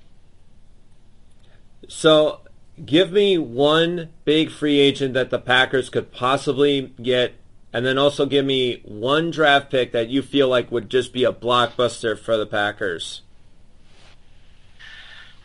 So, 1.87 2.41
give 2.85 3.11
me 3.11 3.37
one 3.37 4.09
big 4.25 4.51
free 4.51 4.79
agent 4.79 5.13
that 5.15 5.31
the 5.31 5.39
Packers 5.39 5.89
could 5.89 6.11
possibly 6.11 6.93
get, 7.01 7.33
and 7.73 7.85
then 7.85 7.97
also 7.97 8.25
give 8.25 8.45
me 8.45 8.81
one 8.85 9.31
draft 9.31 9.71
pick 9.71 9.91
that 9.91 10.09
you 10.09 10.21
feel 10.21 10.47
like 10.47 10.71
would 10.71 10.89
just 10.89 11.13
be 11.13 11.23
a 11.23 11.33
blockbuster 11.33 12.17
for 12.17 12.37
the 12.37 12.45
Packers. 12.45 13.21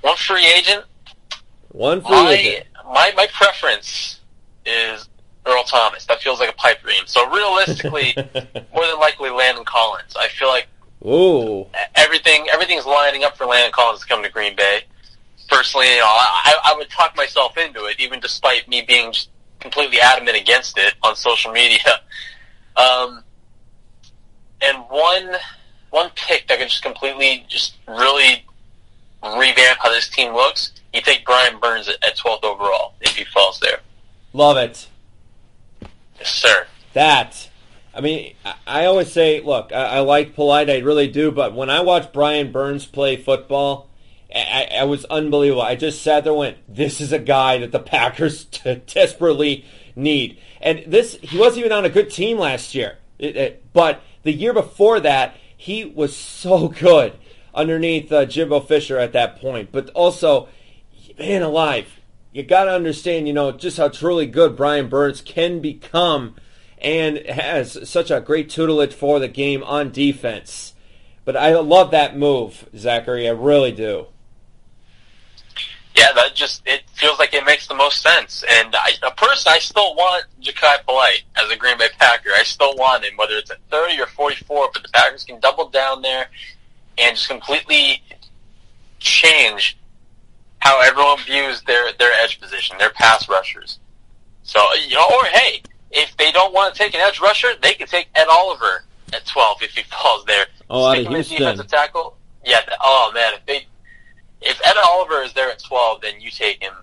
One 0.03 0.17
free 0.17 0.47
agent. 0.47 0.85
One 1.71 2.03
free 2.03 2.11
my, 2.11 2.31
agent. 2.33 2.67
My 2.85 3.13
my 3.17 3.27
preference 3.33 4.21
is 4.67 5.09
Earl 5.47 5.65
Thomas. 5.65 6.05
That 6.07 6.21
feels 6.21 6.41
like 6.41 6.51
a 6.51 6.55
pipe 6.55 6.83
dream. 6.83 7.05
So 7.07 7.29
realistically, 7.31 8.15
more 8.75 8.87
than 8.87 9.01
likely 9.01 9.31
Landon 9.31 9.65
Collins. 9.65 10.15
I 10.19 10.29
feel 10.29 10.49
like 10.49 10.69
Ooh. 11.07 11.67
everything 11.97 12.47
everything's 12.53 12.87
lining 12.87 13.25
up 13.25 13.37
for 13.37 13.45
Landon 13.45 13.73
Collins 13.73 14.01
to 14.01 14.07
come 14.07 14.23
to 14.23 14.31
Green 14.31 14.57
Bay. 14.57 14.85
Personally, 15.49 15.89
you 15.89 16.01
know, 16.01 16.07
I, 16.07 16.57
I 16.65 16.75
would 16.77 16.89
talk 16.89 17.15
myself 17.17 17.59
into 17.59 17.85
it, 17.85 18.01
even 18.01 18.19
despite 18.21 18.67
me 18.67 18.83
being 18.83 19.13
just 19.13 19.29
completely 19.61 20.01
adamant 20.01 20.39
against 20.39 20.79
it 20.79 20.95
on 21.03 21.17
social 21.17 21.53
media. 21.53 21.79
Um, 22.77 23.23
and 24.61 24.79
one 24.89 25.37
one 25.95 26.11
pick 26.17 26.49
that 26.49 26.59
could 26.59 26.69
just 26.69 26.83
completely, 26.83 27.47
just 27.49 27.77
really 27.87 28.45
revamp 29.23 29.79
how 29.81 29.91
this 29.91 30.09
team 30.09 30.35
looks. 30.35 30.73
You 30.93 31.01
take 31.01 31.25
Brian 31.25 31.61
Burns 31.61 31.89
at, 31.89 32.05
at 32.05 32.17
12th 32.17 32.43
overall 32.43 32.95
if 33.01 33.17
he 33.17 33.25
falls 33.25 33.61
there. 33.61 33.79
Love 34.33 34.57
it. 34.57 34.89
Yes, 36.19 36.33
sir. 36.33 36.67
That. 36.95 37.49
I 37.95 38.01
mean, 38.01 38.35
I- 38.67 38.87
always 38.87 39.13
say, 39.13 39.41
look, 39.41 39.73
I, 39.73 39.85
I 39.97 40.01
like 40.01 40.35
Polite, 40.35 40.69
I 40.71 40.79
really 40.79 41.09
do, 41.09 41.31
but 41.31 41.55
when 41.55 41.71
I 41.71 41.81
watch 41.81 42.13
Brian 42.13 42.51
Burns 42.53 42.87
play 42.87 43.17
football, 43.17 43.89
I, 44.35 44.69
I, 44.73 44.77
I 44.81 44.85
was 44.85 45.05
unbelievable. 45.07 45.63
I 45.63 45.77
just 45.77 46.03
sat 46.03 46.25
there 46.25 46.33
and 46.33 46.39
went, 46.41 46.59
this 46.69 47.01
is 47.01 47.13
a 47.13 47.19
guy 47.19 47.59
that 47.59 47.73
the 47.73 47.79
Packers 47.79 48.45
t- 48.51 48.83
desperately 48.87 49.65
need. 49.95 50.39
And 50.61 50.83
this, 50.87 51.17
he 51.23 51.39
wasn't 51.39 51.61
even 51.67 51.73
on 51.73 51.85
a 51.85 51.91
good 51.91 52.11
team 52.11 52.39
last 52.39 52.75
year. 52.75 52.99
It- 53.19 53.37
it- 53.37 53.73
but 53.73 54.01
the 54.23 54.33
year 54.33 54.53
before 54.53 55.01
that, 55.01 55.37
he 55.57 55.85
was 55.85 56.17
so 56.17 56.69
good 56.81 57.15
underneath 57.55 58.11
uh, 58.11 58.25
Jimbo 58.25 58.61
Fisher 58.61 58.99
at 58.99 59.13
that 59.13 59.41
point. 59.41 59.71
But 59.71 59.91
also, 59.91 60.49
man 61.19 61.43
alive, 61.43 62.01
you 62.33 62.43
got 62.43 62.65
to 62.65 62.73
understand, 62.73 63.29
you 63.29 63.33
know, 63.33 63.53
just 63.53 63.77
how 63.77 63.89
truly 63.89 64.27
good 64.27 64.57
Brian 64.57 64.89
Burns 64.89 65.21
can 65.21 65.61
become 65.61 66.35
and 66.85 67.19
has 67.27 67.89
such 67.89 68.11
a 68.11 68.21
great 68.21 68.51
tutelage 68.51 68.93
for 68.93 69.19
the 69.19 69.29
game 69.29 69.65
on 69.65 69.91
defense. 69.91 70.75
But 71.25 71.37
I 71.37 71.55
love 71.55 71.91
that 71.93 72.17
move, 72.17 72.69
Zachary. 72.77 73.27
I 73.27 73.33
really 73.33 73.73
do. 73.73 74.07
Yeah, 75.97 76.13
that 76.13 76.35
just 76.35 76.63
it 76.67 76.83
feels 76.93 77.19
like 77.19 77.33
it 77.33 77.47
makes 77.47 77.67
the 77.67 77.75
most 77.75 78.03
sense. 78.03 78.45
And 78.49 78.75
I, 78.75 78.91
a 79.03 79.13
person, 79.13 79.53
I 79.53 79.61
still 79.61 79.95
want 79.95 80.25
Jachai 80.43 80.85
Polite 80.85 81.23
as 81.37 81.49
a 81.51 81.57
Green 81.57 81.79
Bay 81.79 81.89
Packer. 81.99 82.31
I 82.37 82.43
still 82.43 82.75
want 82.77 83.05
him, 83.05 83.17
whether 83.17 83.37
it's 83.37 83.51
at 83.51 83.59
thirty 83.71 83.99
or 84.01 84.07
forty-four. 84.07 84.71
But 84.75 84.83
the 84.83 84.89
Packers 84.91 85.25
can 85.25 85.41
double 85.41 85.69
down 85.69 86.03
there 86.03 86.27
and 86.99 87.17
just 87.17 87.29
completely 87.29 88.03
change 88.99 89.79
how 90.59 90.81
everyone 90.83 91.19
views 91.21 91.63
their 91.63 91.93
their 91.93 92.13
edge 92.23 92.41
position, 92.41 92.77
their 92.77 92.91
pass 92.91 93.29
rushers. 93.29 93.79
So 94.43 94.61
you 94.87 94.97
know, 94.97 95.07
or 95.11 95.25
hey, 95.27 95.63
if 95.95 96.17
they 96.17 96.31
don't 96.33 96.53
want 96.53 96.75
to 96.75 96.79
take 96.79 96.95
an 96.95 97.01
edge 97.01 97.21
rusher, 97.21 97.49
they 97.63 97.73
can 97.75 97.87
take 97.87 98.09
Ed 98.15 98.27
Oliver 98.29 98.85
at 99.13 99.25
twelve 99.27 99.63
if 99.63 99.71
he 99.73 99.83
falls 99.85 100.25
there. 100.27 100.47
Oh, 100.69 100.87
out 100.87 100.93
Stick 100.95 101.07
of 101.07 101.13
him 101.13 101.15
Houston. 101.17 101.37
defensive 101.39 101.69
tackle. 101.69 102.17
Yeah. 102.45 102.61
Oh 102.83 103.11
man, 103.15 103.35
if 103.35 103.47
they 103.47 103.67
if 104.43 104.61
Ed 104.67 104.77
Oliver 104.87 105.23
is 105.23 105.33
there 105.33 105.51
at 105.51 105.63
twelve, 105.63 106.01
then 106.03 106.21
you 106.21 106.31
take 106.31 106.63
him 106.63 106.75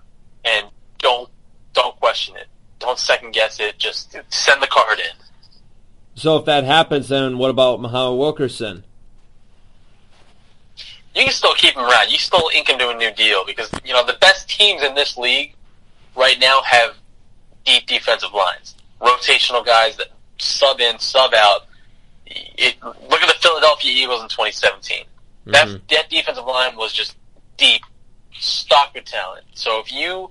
and 0.44 0.66
don't 0.98 1.28
don't 1.74 1.94
question 2.00 2.36
it. 2.36 2.46
Don't 2.78 2.98
second 2.98 3.32
guess 3.32 3.60
it. 3.60 3.78
Just 3.78 4.16
send 4.28 4.60
the 4.62 4.66
card 4.66 4.98
in. 4.98 5.16
So 6.14 6.36
if 6.36 6.44
that 6.46 6.64
happens, 6.64 7.08
then 7.08 7.38
what 7.38 7.50
about 7.50 7.80
Muhammad 7.80 8.18
Wilkerson? 8.18 8.84
You 11.14 11.24
can 11.24 11.32
still 11.32 11.54
keep 11.54 11.74
him 11.74 11.82
around. 11.84 12.10
You 12.10 12.18
still 12.18 12.48
ink 12.54 12.68
him 12.68 12.78
to 12.78 12.88
a 12.88 12.94
new 12.96 13.12
deal 13.12 13.44
because 13.44 13.70
you 13.84 13.92
know 13.92 14.04
the 14.04 14.16
best 14.20 14.48
teams 14.48 14.82
in 14.82 14.94
this 14.94 15.16
league 15.18 15.54
right 16.16 16.38
now 16.40 16.62
have 16.62 16.96
deep 17.64 17.86
defensive 17.86 18.32
lines, 18.32 18.74
rotational 19.02 19.64
guys 19.64 19.96
that 19.96 20.08
sub 20.38 20.80
in, 20.80 20.98
sub 20.98 21.34
out. 21.34 21.66
It, 22.26 22.76
look 22.82 23.20
at 23.22 23.28
the 23.28 23.38
Philadelphia 23.40 23.92
Eagles 23.92 24.22
in 24.22 24.28
2017. 24.28 25.04
That 25.46 25.66
Mhm. 25.68 25.80
that 25.90 26.08
defensive 26.08 26.44
line 26.44 26.76
was 26.76 26.92
just 26.92 27.16
deep, 27.56 27.82
stocked 28.38 28.94
with 28.94 29.04
talent. 29.04 29.44
So 29.54 29.80
if 29.80 29.92
you 29.92 30.30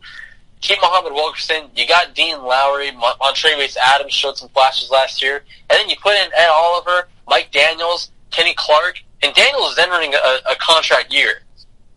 keep 0.62 0.80
Muhammad 0.82 1.14
Wilkerson, 1.14 1.70
you 1.76 1.86
got 1.88 2.14
Dean 2.14 2.42
Lowry, 2.42 2.92
Mon- 2.92 3.18
Montravius 3.20 3.76
Adams 3.78 4.14
showed 4.14 4.38
some 4.38 4.50
flashes 4.50 4.90
last 4.90 5.22
year, 5.22 5.38
and 5.70 5.80
then 5.80 5.90
you 5.90 5.96
put 6.02 6.16
in 6.16 6.32
Ed 6.36 6.50
Oliver, 6.50 7.10
Mike 7.28 7.52
Daniels, 7.52 8.10
Kenny 8.32 8.54
Clark, 8.56 9.00
and 9.22 9.34
Daniels 9.36 9.74
is 9.74 9.78
entering 9.80 10.14
a, 10.14 10.40
a 10.50 10.56
contract 10.56 11.14
year. 11.14 11.42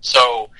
So, 0.00 0.50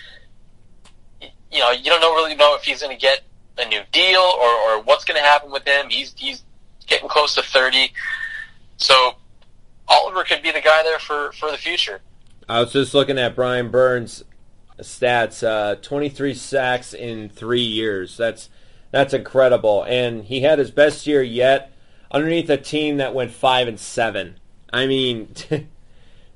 you 1.50 1.59
know, 1.59 1.70
you 1.70 1.85
don't 1.85 2.00
know, 2.00 2.14
really 2.14 2.35
know 2.35 2.55
if 2.55 2.62
he's 2.62 2.81
going 2.83 2.96
to 2.96 3.00
get 3.00 3.22
a 3.58 3.68
new 3.68 3.80
deal 3.92 4.20
or, 4.20 4.48
or 4.48 4.82
what's 4.82 5.04
going 5.04 5.20
to 5.20 5.24
happen 5.24 5.50
with 5.50 5.66
him. 5.66 5.90
He's, 5.90 6.14
he's 6.16 6.42
getting 6.86 7.08
close 7.08 7.34
to 7.36 7.42
30. 7.42 7.92
So, 8.76 9.14
Oliver 9.86 10.24
could 10.24 10.42
be 10.42 10.50
the 10.50 10.60
guy 10.60 10.82
there 10.82 10.98
for, 10.98 11.32
for 11.32 11.50
the 11.50 11.58
future. 11.58 12.00
I 12.48 12.60
was 12.60 12.72
just 12.72 12.94
looking 12.94 13.18
at 13.18 13.34
Brian 13.34 13.70
Burns' 13.70 14.24
stats: 14.78 15.46
uh, 15.46 15.76
23 15.76 16.34
sacks 16.34 16.92
in 16.92 17.28
three 17.28 17.62
years. 17.62 18.16
That's 18.16 18.50
that's 18.90 19.14
incredible, 19.14 19.82
and 19.84 20.24
he 20.24 20.42
had 20.42 20.58
his 20.58 20.70
best 20.70 21.06
year 21.06 21.22
yet 21.22 21.72
underneath 22.10 22.48
a 22.48 22.56
team 22.56 22.98
that 22.98 23.14
went 23.14 23.32
five 23.32 23.66
and 23.66 23.78
seven. 23.78 24.36
I 24.72 24.86
mean, 24.86 25.34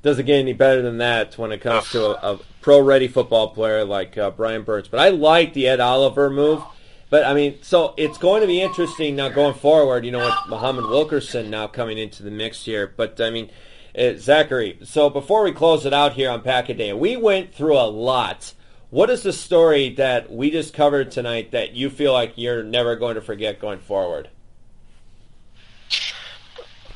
doesn't 0.03 0.27
get 0.27 0.39
any 0.39 0.53
better 0.55 0.83
than 0.83 0.99
that 0.99 1.37
when 1.37 1.53
it 1.53 1.61
comes 1.61 1.91
to 1.91 2.07
a, 2.07 2.35
a 2.35 2.41
pro-ready 2.61 3.09
football 3.09 3.49
player 3.51 3.85
like 3.85 4.17
uh, 4.17 4.31
Brian 4.31 4.63
Burns. 4.63 4.89
But 4.89 5.01
I 5.01 5.11
like 5.11 5.55
the 5.55 5.69
Ed 5.69 5.81
Oliver 5.81 6.31
move. 6.31 6.63
But 7.11 7.25
I 7.25 7.35
mean, 7.35 7.59
so 7.63 7.95
it's 7.97 8.19
going 8.19 8.43
to 8.43 8.47
be 8.47 8.61
interesting 8.61 9.17
now 9.17 9.29
going 9.29 9.55
forward. 9.55 10.05
You 10.05 10.13
know, 10.13 10.25
with 10.25 10.35
Muhammad 10.49 10.87
Wilkerson 10.87 11.51
now 11.51 11.67
coming 11.67 11.99
into 11.99 12.23
the 12.23 12.31
mix 12.31 12.65
here. 12.65 12.93
But 12.95 13.21
I 13.21 13.31
mean, 13.31 13.51
uh, 13.99 14.15
Zachary. 14.17 14.79
So 14.85 15.09
before 15.09 15.43
we 15.43 15.53
close 15.53 15.87
it 15.87 15.95
out 15.95 16.13
here 16.13 16.31
on 16.31 16.43
Pack 16.43 16.69
a 16.69 16.75
Day, 16.75 16.93
we 16.93 17.17
went 17.17 17.55
through 17.55 17.79
a 17.79 17.89
lot. 17.89 18.53
What 18.91 19.11
is 19.11 19.23
the 19.23 19.33
story 19.33 19.91
that 19.95 20.31
we 20.31 20.51
just 20.51 20.73
covered 20.73 21.11
tonight 21.11 21.51
that 21.53 21.75
you 21.75 21.91
feel 21.91 22.13
like 22.13 22.33
you're 22.37 22.63
never 22.63 22.97
going 22.97 23.17
to 23.17 23.21
forget 23.21 23.61
going 23.61 23.81
forward? 23.81 24.31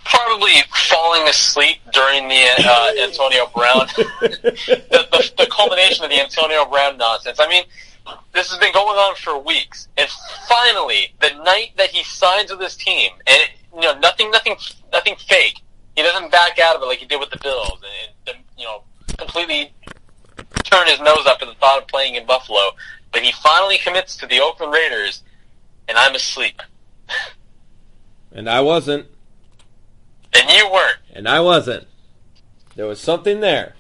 Probably 0.05 0.53
falling 0.89 1.29
asleep 1.29 1.79
during 1.93 2.29
the 2.29 2.45
uh, 2.65 2.93
Antonio 3.03 3.47
Brown, 3.55 3.87
the, 3.97 4.83
the, 4.91 5.33
the 5.39 5.47
culmination 5.51 6.05
of 6.05 6.11
the 6.11 6.21
Antonio 6.21 6.65
Brown 6.67 6.97
nonsense. 6.97 7.39
I 7.41 7.49
mean, 7.49 7.65
this 8.35 8.51
has 8.51 8.59
been 8.59 8.73
going 8.73 8.97
on 8.97 9.15
for 9.17 9.39
weeks, 9.39 9.89
and 9.97 10.09
finally, 10.49 11.15
the 11.21 11.31
night 11.45 11.71
that 11.77 11.91
he 11.91 12.03
signs 12.05 12.51
with 12.51 12.61
his 12.61 12.77
team, 12.77 13.11
and 13.27 13.37
it, 13.43 13.51
you 13.75 13.81
know, 13.83 13.99
nothing, 14.01 14.31
nothing, 14.31 14.57
nothing 14.93 15.15
fake. 15.17 15.61
He 15.97 16.03
doesn't 16.03 16.31
back 16.33 16.59
out 16.59 16.77
of 16.77 16.83
it 16.83 16.87
like 16.87 16.99
he 16.99 17.07
did 17.07 17.21
with 17.21 17.31
the 17.31 17.39
Bills, 17.39 17.81
and, 18.27 18.37
and 18.37 18.45
you 18.59 18.65
know, 18.65 18.83
completely 19.19 19.73
turn 20.65 20.87
his 20.89 21.01
nose 21.01 21.27
up 21.27 21.43
at 21.43 21.49
the 21.49 21.55
thought 21.55 21.81
of 21.83 21.89
playing 21.89 22.15
in 22.15 22.27
Buffalo. 22.27 22.71
But 23.13 23.23
he 23.23 23.33
finally 23.33 23.79
commits 23.79 24.17
to 24.19 24.27
the 24.27 24.41
Oakland 24.41 24.73
Raiders, 24.73 25.23
and 25.87 25.99
I'm 25.99 26.15
asleep, 26.15 26.63
And 28.33 28.49
I 28.49 28.61
wasn't. 28.63 29.07
and 30.33 30.51
you 30.51 30.71
weren't. 30.73 30.97
And 31.13 31.29
I 31.29 31.41
wasn't. 31.41 31.87
There 32.75 32.87
was 32.87 33.01
something 33.01 33.41
there. 33.41 33.75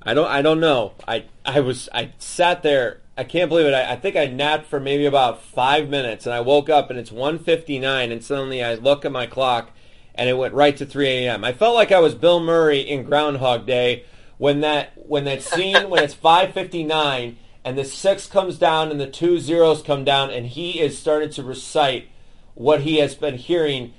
I 0.00 0.14
don't. 0.14 0.28
I 0.28 0.42
don't 0.42 0.60
know. 0.60 0.92
I. 1.08 1.24
I 1.44 1.58
was. 1.60 1.88
I 1.92 2.12
sat 2.18 2.62
there 2.62 3.00
I 3.16 3.24
can't 3.24 3.48
believe 3.48 3.66
it. 3.66 3.74
I, 3.74 3.92
I 3.92 3.96
think 3.96 4.16
I 4.16 4.26
napped 4.26 4.66
for 4.66 4.80
maybe 4.80 5.04
about 5.04 5.42
five 5.42 5.88
minutes, 5.88 6.26
and 6.26 6.34
I 6.34 6.40
woke 6.40 6.68
up 6.70 6.90
and 6.90 6.98
it's 6.98 7.10
1.59, 7.10 8.12
and 8.12 8.24
suddenly 8.24 8.62
I 8.62 8.74
look 8.74 9.04
at 9.04 9.12
my 9.12 9.26
clock, 9.26 9.70
and 10.14 10.28
it 10.28 10.38
went 10.38 10.54
right 10.54 10.76
to 10.76 10.86
3 10.86 11.08
a.m. 11.08 11.44
I 11.44 11.52
felt 11.52 11.74
like 11.74 11.92
I 11.92 12.00
was 12.00 12.14
Bill 12.14 12.40
Murray 12.40 12.80
in 12.80 13.04
Groundhog 13.04 13.66
Day 13.66 14.04
when 14.38 14.60
that 14.60 14.92
when 14.96 15.24
that 15.24 15.42
scene 15.42 15.88
when 15.88 16.02
it's 16.02 16.14
5.59 16.14 17.36
and 17.64 17.78
the 17.78 17.84
six 17.84 18.26
comes 18.26 18.58
down 18.58 18.90
and 18.90 19.00
the 19.00 19.06
two 19.06 19.38
zeros 19.38 19.82
come 19.82 20.04
down, 20.04 20.30
and 20.30 20.46
he 20.46 20.80
is 20.80 20.98
starting 20.98 21.30
to 21.30 21.42
recite 21.42 22.08
what 22.54 22.80
he 22.80 22.96
has 22.96 23.14
been 23.14 23.36
hearing 23.36 23.94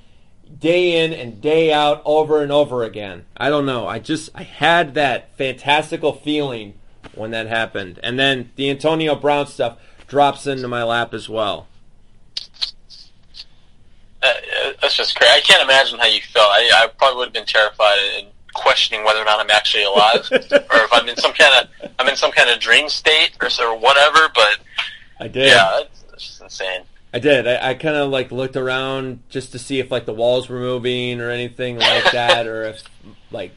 day 0.60 1.04
in 1.04 1.14
and 1.14 1.42
day 1.42 1.72
out 1.72 2.02
over 2.06 2.42
and 2.42 2.52
over 2.52 2.84
again. 2.84 3.26
I 3.38 3.50
don't 3.50 3.66
know. 3.66 3.88
I 3.88 4.00
just 4.00 4.30
I 4.36 4.44
had 4.44 4.96
that 4.96 5.36
fantastical 5.38 6.14
feeling 6.14 6.74
when 7.16 7.32
that 7.32 7.48
happened. 7.48 8.00
And 8.04 8.18
then 8.18 8.52
the 8.56 8.70
Antonio 8.70 9.16
Brown 9.16 9.48
stuff 9.48 9.78
drops 10.08 10.48
into 10.48 10.68
my 10.68 10.84
lap 10.84 11.14
as 11.14 11.30
well. 11.30 11.68
Uh, 14.22 14.34
that's 14.82 14.96
just 14.96 15.16
crazy. 15.16 15.32
I 15.34 15.42
can't 15.42 15.62
imagine 15.62 16.00
how 16.00 16.06
you 16.06 16.22
felt. 16.22 16.48
I, 16.50 16.70
I 16.84 16.88
probably 16.98 17.18
would 17.18 17.26
have 17.28 17.34
been 17.34 17.46
terrified 17.46 17.98
and 18.18 18.28
questioning 18.54 19.04
whether 19.04 19.20
or 19.20 19.26
not 19.26 19.40
I'm 19.40 19.50
actually 19.50 19.84
alive, 19.84 20.28
or 20.32 20.38
if 20.84 20.94
I'm 20.94 21.10
in 21.10 21.18
some 21.18 21.34
kind 21.34 21.68
of 21.82 21.92
I'm 22.00 22.08
in 22.08 22.16
some 22.16 22.32
kind 22.32 22.50
of 22.50 22.60
dream 22.60 22.88
state 22.88 23.32
or 23.42 23.50
or 23.66 23.78
whatever. 23.78 24.30
But 24.34 24.60
I 25.20 25.28
did. 25.28 25.48
Yeah, 25.48 25.82
it's, 25.82 26.06
it's 26.14 26.28
just 26.28 26.42
insane. 26.42 26.84
I 27.14 27.20
did. 27.20 27.48
I, 27.48 27.72
I 27.72 27.74
kind 27.76 27.96
of 27.96 28.10
like 28.10 28.32
looked 28.32 28.56
around 28.56 29.20
just 29.30 29.52
to 29.52 29.60
see 29.60 29.80
if 29.80 29.92
like 29.92 30.06
the 30.06 30.14
walls 30.14 30.50
were 30.50 30.60
moving 30.60 31.20
or 31.20 31.30
anything 31.30 31.78
like 31.78 32.12
that, 32.12 32.48
or 32.48 32.64
if 32.64 32.84
like 33.32 33.52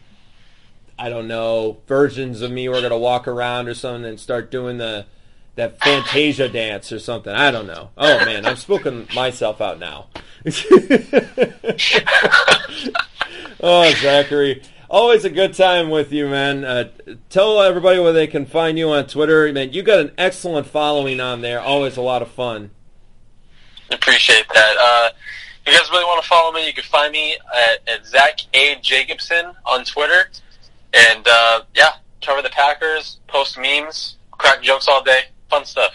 I 0.99 1.09
don't 1.09 1.29
know 1.29 1.79
versions 1.87 2.41
of 2.41 2.51
me 2.51 2.69
were 2.69 2.81
gonna 2.81 2.99
walk 2.99 3.29
around 3.29 3.69
or 3.69 3.75
something 3.75 4.05
and 4.05 4.19
start 4.19 4.51
doing 4.51 4.79
the 4.79 5.07
that 5.57 5.79
Fantasia 5.81 6.49
dance 6.49 6.93
or 6.93 6.99
something. 6.99 7.33
I 7.33 7.51
don't 7.51 7.67
know. 7.67 7.91
Oh 7.97 8.25
man, 8.25 8.47
I'm 8.47 8.57
spooking 8.57 9.13
myself 9.15 9.61
out 9.61 9.79
now. 9.79 10.07
oh, 13.61 13.93
Zachary. 13.95 14.63
Always 14.89 15.25
a 15.25 15.31
good 15.31 15.55
time 15.55 15.91
with 15.91 16.13
you, 16.13 16.29
man. 16.29 16.65
Uh, 16.65 16.91
tell 17.29 17.61
everybody 17.61 17.99
where 17.99 18.13
they 18.13 18.29
can 18.29 18.47
find 18.47 18.79
you 18.79 18.91
on 18.91 19.07
Twitter. 19.07 19.53
Man, 19.53 19.73
you 19.73 19.83
got 19.83 19.99
an 19.99 20.13
excellent 20.17 20.69
following 20.69 21.21
on 21.21 21.41
there. 21.41 21.61
Always 21.61 21.97
a 21.97 22.03
lot 22.03 22.23
of 22.23 22.31
fun. 22.31 22.71
Appreciate 23.91 24.47
that. 24.55 24.77
Uh, 24.79 25.11
if 25.67 25.73
you 25.73 25.79
guys 25.79 25.91
really 25.91 26.05
want 26.05 26.23
to 26.23 26.29
follow 26.29 26.53
me, 26.53 26.67
you 26.67 26.73
can 26.73 26.85
find 26.85 27.13
me 27.13 27.35
at, 27.35 27.89
at 27.89 28.07
Zach 28.07 28.41
A. 28.55 28.77
Jacobson 28.81 29.53
on 29.65 29.85
Twitter. 29.85 30.31
And 30.97 31.27
uh, 31.29 31.63
yeah, 31.75 31.97
cover 32.23 32.43
the 32.43 32.49
Packers, 32.49 33.19
post 33.27 33.59
memes, 33.59 34.17
crack 34.33 34.63
jokes 34.63 34.89
all 34.89 35.03
day, 35.03 35.25
fun 35.51 35.65
stuff. 35.65 35.93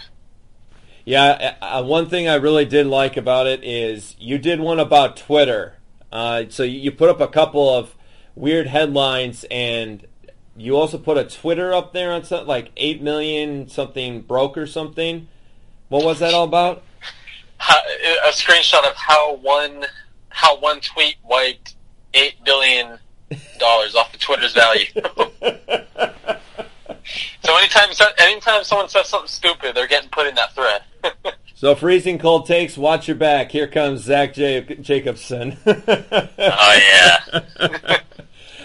Yeah, 1.06 1.56
uh, 1.62 1.84
one 1.84 2.08
thing 2.08 2.28
I 2.28 2.36
really 2.36 2.66
did 2.66 2.86
like 2.86 3.18
about 3.18 3.48
it 3.48 3.64
is 3.64 4.16
you 4.20 4.38
did 4.38 4.60
one 4.60 4.80
about 4.80 5.18
Twitter. 5.18 5.78
Uh, 6.12 6.44
so 6.50 6.64
you 6.64 6.92
put 6.92 7.10
up 7.10 7.20
a 7.20 7.28
couple 7.28 7.74
of 7.74 7.96
weird 8.36 8.68
headlines, 8.68 9.44
and 9.50 10.06
you 10.56 10.78
also 10.78 11.00
put 11.00 11.18
a 11.18 11.24
Twitter 11.24 11.74
up 11.74 11.94
there 11.94 12.12
on 12.12 12.24
something 12.24 12.48
like 12.48 12.72
eight 12.78 13.02
million 13.02 13.68
something 13.68 14.22
broke 14.22 14.58
or 14.58 14.68
something. 14.68 15.28
What 15.90 16.06
was 16.06 16.20
that 16.20 16.34
all 16.34 16.46
about? 16.46 16.84
a 17.62 18.32
screenshot 18.32 18.88
of 18.90 18.96
how 18.96 19.36
one 19.36 19.86
how 20.30 20.58
one 20.58 20.80
tweet 20.80 21.18
wiped 21.24 21.76
eight 22.14 22.44
billion 22.44 22.98
dollars 23.60 23.96
off 23.96 24.12
the 24.12 24.18
Twitter's 24.18 24.54
value. 24.54 24.86
so 27.44 27.58
anytime 27.58 27.90
anytime 28.18 28.64
someone 28.64 28.90
says 28.90 29.08
something 29.08 29.28
stupid, 29.28 29.76
they're 29.76 29.88
getting 29.88 30.10
put 30.10 30.28
in 30.28 30.36
that 30.36 30.54
thread. 30.54 30.84
so 31.56 31.76
freezing 31.76 32.20
cold 32.20 32.46
takes. 32.46 32.78
Watch 32.78 33.08
your 33.08 33.18
back. 33.18 33.52
Here 33.52 33.68
comes 33.68 34.02
Zach 34.02 34.34
J- 34.34 34.78
Jacobson. 34.82 35.58
oh 35.66 36.28
yeah. 36.40 37.42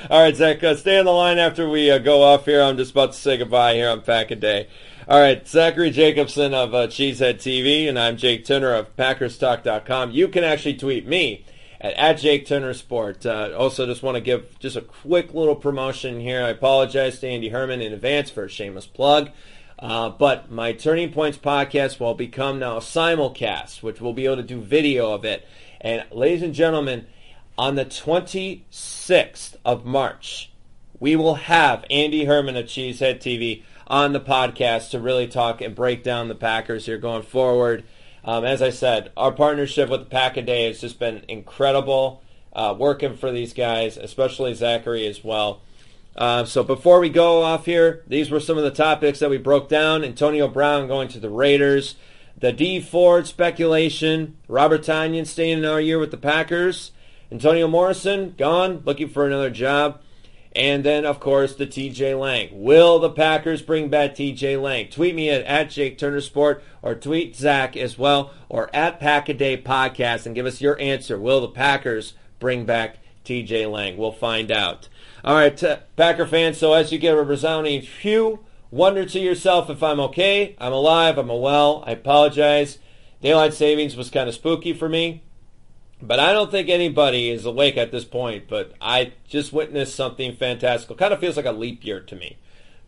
All 0.09 0.23
right, 0.23 0.37
Zach, 0.37 0.63
uh, 0.63 0.77
stay 0.77 1.01
on 1.01 1.05
the 1.05 1.11
line 1.11 1.39
after 1.39 1.69
we 1.69 1.91
uh, 1.91 1.99
go 1.99 2.23
off 2.23 2.45
here. 2.45 2.63
I'm 2.63 2.77
just 2.77 2.93
about 2.93 3.13
to 3.13 3.19
say 3.19 3.39
goodbye 3.39 3.75
here 3.75 3.91
on 3.91 4.03
Pack 4.03 4.31
a 4.31 4.37
Day. 4.37 4.69
All 5.09 5.21
right, 5.21 5.47
Zachary 5.49 5.91
Jacobson 5.91 6.55
of 6.55 6.75
uh, 6.75 6.87
Cheesehead 6.87 7.37
TV, 7.37 7.89
and 7.89 7.99
I'm 7.99 8.17
Jake 8.17 8.45
Turner 8.45 8.73
of 8.75 8.95
PackersTalk.com. 8.97 10.13
You 10.13 10.29
can 10.29 10.45
actually 10.45 10.77
tweet 10.77 11.09
me 11.09 11.45
at, 11.81 11.95
at 11.95 12.19
Jake 12.19 12.47
Turner 12.47 12.75
Sport. 12.75 13.27
Uh, 13.27 13.55
also, 13.57 13.87
just 13.87 14.03
want 14.03 14.17
to 14.17 14.21
give 14.21 14.59
just 14.59 14.77
a 14.77 14.83
quick 14.83 15.35
little 15.35 15.57
promotion 15.57 16.21
here. 16.21 16.43
I 16.43 16.51
apologize 16.51 17.19
to 17.21 17.29
Andy 17.29 17.49
Herman 17.49 17.81
in 17.81 17.93
advance 17.93 18.31
for 18.31 18.45
a 18.45 18.49
shameless 18.49 18.87
plug. 18.87 19.31
Uh, 19.79 20.09
but 20.09 20.51
my 20.51 20.73
Turning 20.73 21.13
Points 21.13 21.37
podcast 21.37 22.01
will 22.01 22.15
become 22.15 22.59
now 22.59 22.79
simulcast, 22.79 23.83
which 23.83 24.01
we'll 24.01 24.15
be 24.15 24.25
able 24.25 24.37
to 24.37 24.43
do 24.43 24.61
video 24.61 25.13
of 25.13 25.25
it. 25.25 25.47
And 25.81 26.05
ladies 26.11 26.43
and 26.43 26.55
gentlemen, 26.55 27.07
on 27.59 27.75
the 27.75 27.85
26th 27.85 29.57
of 29.65 29.85
March, 29.85 30.51
we 30.99 31.15
will 31.15 31.35
have 31.35 31.85
Andy 31.91 32.25
Herman 32.25 32.57
of 32.57 32.67
Cheesehead 32.67 33.19
TV 33.19 33.63
on 33.87 34.13
the 34.13 34.21
podcast 34.21 34.91
to 34.91 34.99
really 34.99 35.27
talk 35.27 35.61
and 35.61 35.75
break 35.75 36.03
down 36.03 36.29
the 36.29 36.35
Packers 36.35 36.87
here 36.87 36.99
going 36.99 37.23
forward. 37.23 37.85
Um, 38.27 38.45
as 38.45 38.61
I 38.61 38.71
said, 38.71 39.13
our 39.17 39.31
partnership 39.31 39.89
with 39.89 40.01
the 40.01 40.07
Pack 40.07 40.37
a 40.37 40.43
Day 40.43 40.67
has 40.67 40.81
just 40.81 40.99
been 40.99 41.23
incredible. 41.29 42.23
Uh, 42.53 42.75
working 42.77 43.15
for 43.17 43.31
these 43.31 43.53
guys, 43.53 43.97
especially 43.97 44.55
Zachary 44.55 45.07
as 45.07 45.23
well. 45.23 45.61
Uh, 46.17 46.45
so 46.45 46.65
before 46.65 46.99
we 46.99 47.11
go 47.11 47.43
off 47.43 47.67
here, 47.67 48.03
these 48.07 48.31
were 48.31 48.41
some 48.41 48.57
of 48.57 48.65
the 48.65 48.71
topics 48.71 49.19
that 49.19 49.29
we 49.29 49.37
broke 49.37 49.69
down. 49.69 50.03
Antonio 50.03 50.49
Brown 50.49 50.89
going 50.89 51.09
to 51.09 51.21
the 51.21 51.29
Raiders, 51.29 51.97
the 52.39 52.53
Dee 52.53 52.81
Ford 52.81 53.27
speculation, 53.27 54.39
Robert 54.49 54.81
Tonyan 54.81 55.27
staying 55.27 55.59
another 55.59 55.81
year 55.81 55.99
with 55.99 56.11
the 56.11 56.17
Packers, 56.17 56.93
Antonio 57.31 57.69
Morrison 57.69 58.35
gone, 58.39 58.83
looking 58.87 59.09
for 59.09 59.27
another 59.27 59.51
job. 59.51 60.01
And 60.57 60.85
then, 60.85 61.05
of 61.05 61.21
course, 61.21 61.55
the 61.55 61.67
TJ 61.67 62.19
Lang. 62.19 62.49
Will 62.51 62.99
the 62.99 63.11
Packers 63.11 63.61
bring 63.61 63.91
back 63.91 64.15
TJ 64.15 64.61
Lang? 64.61 64.89
Tweet 64.89 65.15
me 65.15 65.29
at, 65.29 65.43
at 65.43 65.69
Jake 65.69 65.99
Turner 65.99 66.23
Sport 66.23 66.65
or 66.81 66.95
tweet 66.95 67.37
Zach 67.37 67.77
as 67.77 67.99
well 67.99 68.33
or 68.49 68.75
at 68.75 68.99
Pack 68.99 69.29
a 69.29 69.35
Day 69.35 69.61
Podcast 69.61 70.25
and 70.25 70.35
give 70.35 70.47
us 70.47 70.63
your 70.63 70.81
answer. 70.81 71.19
Will 71.19 71.43
the 71.43 71.49
Packers 71.49 72.15
bring 72.39 72.65
back 72.65 72.97
TJ 73.27 73.71
Lang? 73.71 73.99
We'll 73.99 74.13
find 74.13 74.51
out. 74.51 74.89
All 75.23 75.35
right, 75.35 75.55
t- 75.55 75.75
Packer 75.95 76.27
fans, 76.27 76.57
so 76.57 76.73
as 76.73 76.91
you 76.91 76.99
get 76.99 77.19
a 77.19 77.23
resounding 77.23 77.83
phew, 77.83 78.39
wonder 78.71 79.05
to 79.05 79.19
yourself 79.21 79.69
if 79.69 79.83
I'm 79.83 80.01
okay. 80.01 80.57
I'm 80.59 80.73
alive. 80.73 81.19
I'm 81.19 81.29
well. 81.29 81.85
I 81.87 81.91
apologize. 81.91 82.79
Daylight 83.21 83.53
savings 83.53 83.95
was 83.95 84.09
kind 84.09 84.27
of 84.27 84.35
spooky 84.35 84.73
for 84.73 84.89
me. 84.89 85.23
But 86.01 86.21
I 86.21 86.33
don't 86.33 86.51
think 86.51 86.69
anybody 86.69 87.31
is 87.31 87.47
awake 87.47 87.77
at 87.77 87.91
this 87.91 88.05
point. 88.05 88.49
But 88.49 88.73
I 88.81 89.13
just 89.29 89.53
witnessed 89.53 89.95
something 89.95 90.37
fantastical. 90.37 90.97
Kind 90.97 91.15
of 91.15 91.21
feels 91.21 91.37
like 91.37 91.47
a 91.47 91.53
leap 91.53 91.85
year 91.85 92.01
to 92.01 92.17
me. 92.17 92.37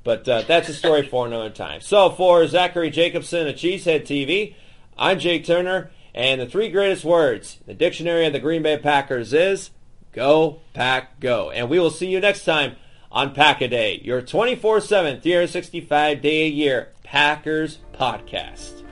But 0.05 0.29
uh, 0.29 0.43
that's 0.43 0.69
a 0.69 0.75
story 0.75 1.07
for 1.07 1.27
another 1.27 1.51
time. 1.51 1.81
So 1.81 2.11
for 2.11 2.47
Zachary 2.47 2.91
Jacobson 2.91 3.47
at 3.47 3.57
Cheesehead 3.57 4.03
TV, 4.03 4.55
I'm 4.97 5.19
Jake 5.19 5.45
Turner. 5.45 5.91
And 6.15 6.41
the 6.41 6.47
three 6.47 6.71
greatest 6.71 7.05
words 7.05 7.59
the 7.67 7.75
dictionary 7.75 8.27
of 8.27 8.33
the 8.33 8.41
Green 8.41 8.63
Bay 8.63 8.79
Packers 8.79 9.33
is 9.33 9.71
go, 10.13 10.61
pack, 10.75 11.21
go. 11.21 11.51
And 11.51 11.69
we 11.69 11.79
will 11.79 11.91
see 11.91 12.09
you 12.09 12.21
next 12.21 12.45
time 12.45 12.77
on 13.11 13.35
Pack 13.35 13.61
a 13.61 13.69
Day, 13.69 14.01
your 14.03 14.21
24 14.21 14.81
7, 14.81 15.21
365 15.21 16.21
day 16.21 16.43
a 16.45 16.49
year 16.49 16.93
Packers 17.03 17.79
podcast. 17.95 18.83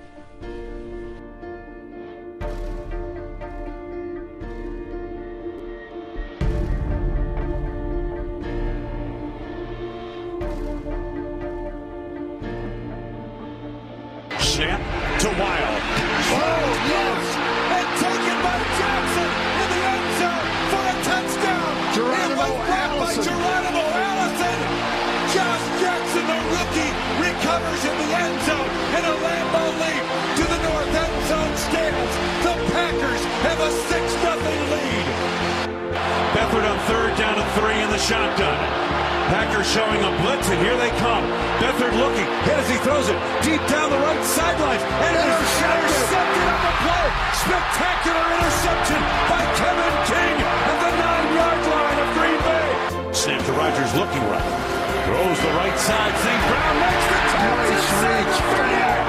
Packers 39.27 39.67
showing 39.67 39.99
a 40.07 40.13
blitz, 40.23 40.47
and 40.55 40.61
here 40.63 40.79
they 40.79 40.91
come. 41.03 41.27
Beathard 41.59 41.99
looking, 41.99 42.27
hit 42.47 42.63
as 42.63 42.69
he 42.71 42.79
throws 42.87 43.11
it 43.11 43.19
deep 43.43 43.59
down 43.67 43.91
the 43.91 43.99
right 43.99 44.23
sideline. 44.23 44.79
And 44.79 45.19
intercepted. 45.19 45.83
intercepted 45.83 46.47
on 46.47 46.61
the 46.63 46.75
play. 46.87 47.07
Spectacular 47.35 48.25
interception 48.39 49.01
by 49.27 49.43
Kevin 49.59 49.95
King 50.07 50.37
at 50.39 50.79
the 50.79 50.93
nine-yard 50.95 51.61
line 51.75 51.99
of 52.07 52.09
Green 52.15 52.41
Bay. 52.47 52.71
Snap 53.11 53.43
to 53.47 53.53
Rodgers 53.59 53.93
looking 53.99 54.23
right. 54.31 54.51
Throws 55.11 55.39
the 55.43 55.53
right 55.59 55.79
side. 55.79 56.15
St. 56.23 56.43
Brown 56.47 56.75
makes 56.79 57.07
the 57.11 57.19
tackle. 57.35 59.06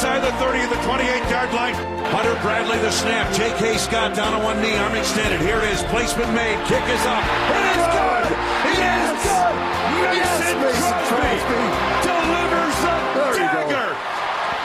Inside 0.00 0.24
the 0.24 0.32
30 0.40 0.64
of 0.64 0.70
the 0.70 0.80
28-yard 0.88 1.52
line. 1.52 1.74
Hunter 2.08 2.32
Bradley 2.40 2.78
the 2.78 2.90
snap. 2.90 3.30
J.K. 3.34 3.76
Scott 3.76 4.16
down 4.16 4.32
on 4.32 4.42
one 4.42 4.56
knee, 4.62 4.74
arm 4.80 4.96
extended. 4.96 5.38
Here 5.42 5.60
it 5.60 5.68
is. 5.76 5.82
Placement 5.92 6.32
made. 6.32 6.56
Kick 6.64 6.80
is 6.88 7.04
up. 7.04 7.20
It 7.52 7.64
is 7.76 7.84
good. 7.92 8.24
It 8.64 8.80
is 8.80 9.12
good. 9.28 9.52
Mason 10.00 10.56
Crosby 11.04 11.64
delivers 12.00 12.76
the 12.80 12.96
dagger. 13.44 13.92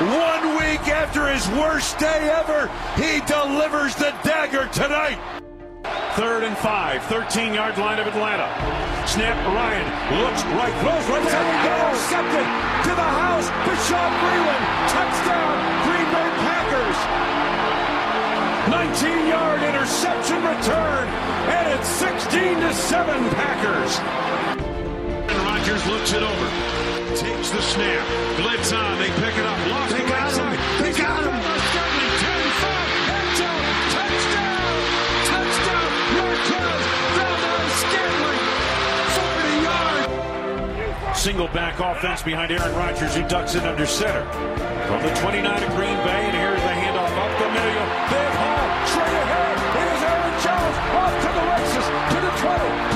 One 0.08 0.56
week 0.56 0.88
after 0.88 1.28
his 1.28 1.44
worst 1.60 2.00
day 2.00 2.32
ever, 2.32 2.72
he 2.96 3.20
delivers 3.28 3.94
the 3.96 4.16
dagger 4.24 4.72
tonight. 4.72 5.20
Third 6.16 6.46
and 6.46 6.56
five, 6.56 7.04
13 7.12 7.54
yard 7.54 7.78
line 7.78 8.00
of 8.00 8.08
Atlanta. 8.08 8.48
Snap, 9.06 9.36
Ryan 9.52 9.84
looks 10.16 10.44
right, 10.56 10.72
throws 10.80 11.04
right 11.12 11.28
side, 11.28 11.92
intercepted 11.92 12.40
to 12.40 12.75
the 12.96 13.04
house. 13.04 13.48
Bashaud 13.68 14.12
Breeland, 14.24 14.64
touchdown, 14.90 15.56
Green 15.86 16.08
Bay 16.16 16.30
Packers. 16.48 17.00
19 18.72 19.28
yard 19.28 19.62
interception 19.62 20.38
return, 20.44 21.08
and 21.52 21.80
it's 21.80 21.88
16 21.88 22.60
to 22.62 22.74
7 22.74 23.30
Packers. 23.36 24.00
And 25.30 25.38
Rodgers 25.46 25.86
looks 25.88 26.14
it 26.14 26.24
over, 26.24 26.48
takes 27.16 27.52
the 27.52 27.62
snap, 27.62 28.08
blitz 28.38 28.72
on, 28.74 28.98
they 28.98 29.10
pick 29.22 29.38
it 29.38 29.46
up, 29.46 29.60
lost 29.70 29.92
they 29.94 30.04
the 30.04 30.12
right 30.12 30.32
side. 30.32 30.60
They 30.82 30.94
got 30.98 31.24
him. 31.24 31.75
Single 41.26 41.48
back 41.48 41.80
offense 41.80 42.22
behind 42.22 42.52
Aaron 42.52 42.76
Rodgers, 42.76 43.16
who 43.16 43.28
ducks 43.28 43.56
it 43.56 43.64
under 43.64 43.88
center. 43.88 44.22
From 44.86 45.02
the 45.02 45.10
29 45.26 45.42
of 45.42 45.70
Green 45.74 45.98
Bay, 46.06 46.22
and 46.22 46.38
here's 46.38 46.62
the 46.62 46.70
handoff 46.70 47.10
up 47.18 47.34
the 47.42 47.50
middle. 47.50 47.88
Big 48.14 48.30
hole, 48.38 48.70
straight 48.86 49.10
ahead. 49.10 49.58
Is 49.58 50.04
Aaron 50.06 50.38
Jones 50.46 50.78
off 50.94 51.14
to 51.26 51.30
the 51.34 51.46
races, 51.50 51.86
to 52.14 52.18
the 52.22 52.30
20, 52.46 52.95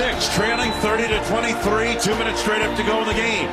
six, 0.00 0.32
trailing 0.32 0.72
30 0.80 1.12
to 1.12 1.20
23. 1.28 2.00
Two 2.00 2.16
minutes 2.16 2.40
straight 2.40 2.64
up 2.64 2.72
to 2.72 2.84
go 2.88 3.04
in 3.04 3.06
the 3.06 3.20
game. 3.20 3.44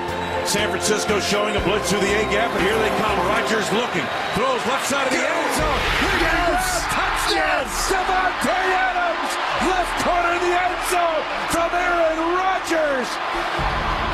San 0.48 0.72
Francisco 0.72 1.20
showing 1.20 1.52
a 1.60 1.64
blitz 1.68 1.92
through 1.92 2.00
the 2.00 2.08
A 2.08 2.24
gap, 2.32 2.48
and 2.56 2.64
here 2.64 2.80
they 2.80 2.94
come. 3.04 3.20
Rodgers 3.28 3.68
looking, 3.76 4.08
throws 4.32 4.64
left 4.72 4.88
side 4.88 5.04
of 5.04 5.12
the 5.12 5.20
end 5.20 5.50
zone. 5.60 5.80
Yes! 6.24 6.64
Touchdown! 6.88 7.68
Davante 7.92 8.60
Adams, 8.80 9.32
left 9.68 9.92
corner 10.08 10.32
of 10.40 10.42
the 10.48 10.56
end 10.56 10.80
zone 10.88 11.24
from 11.52 11.70
Aaron 11.76 12.20
Rodgers. 12.40 13.10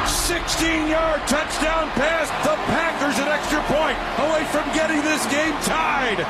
16-yard 0.10 1.22
touchdown 1.30 1.86
pass. 1.94 2.34
The 2.42 2.58
Packers 2.74 3.20
an 3.22 3.30
extra 3.30 3.62
point 3.70 3.98
away 4.26 4.42
from 4.50 4.66
getting 4.74 5.06
this 5.06 5.22
game 5.30 5.54
tied. 5.62 6.26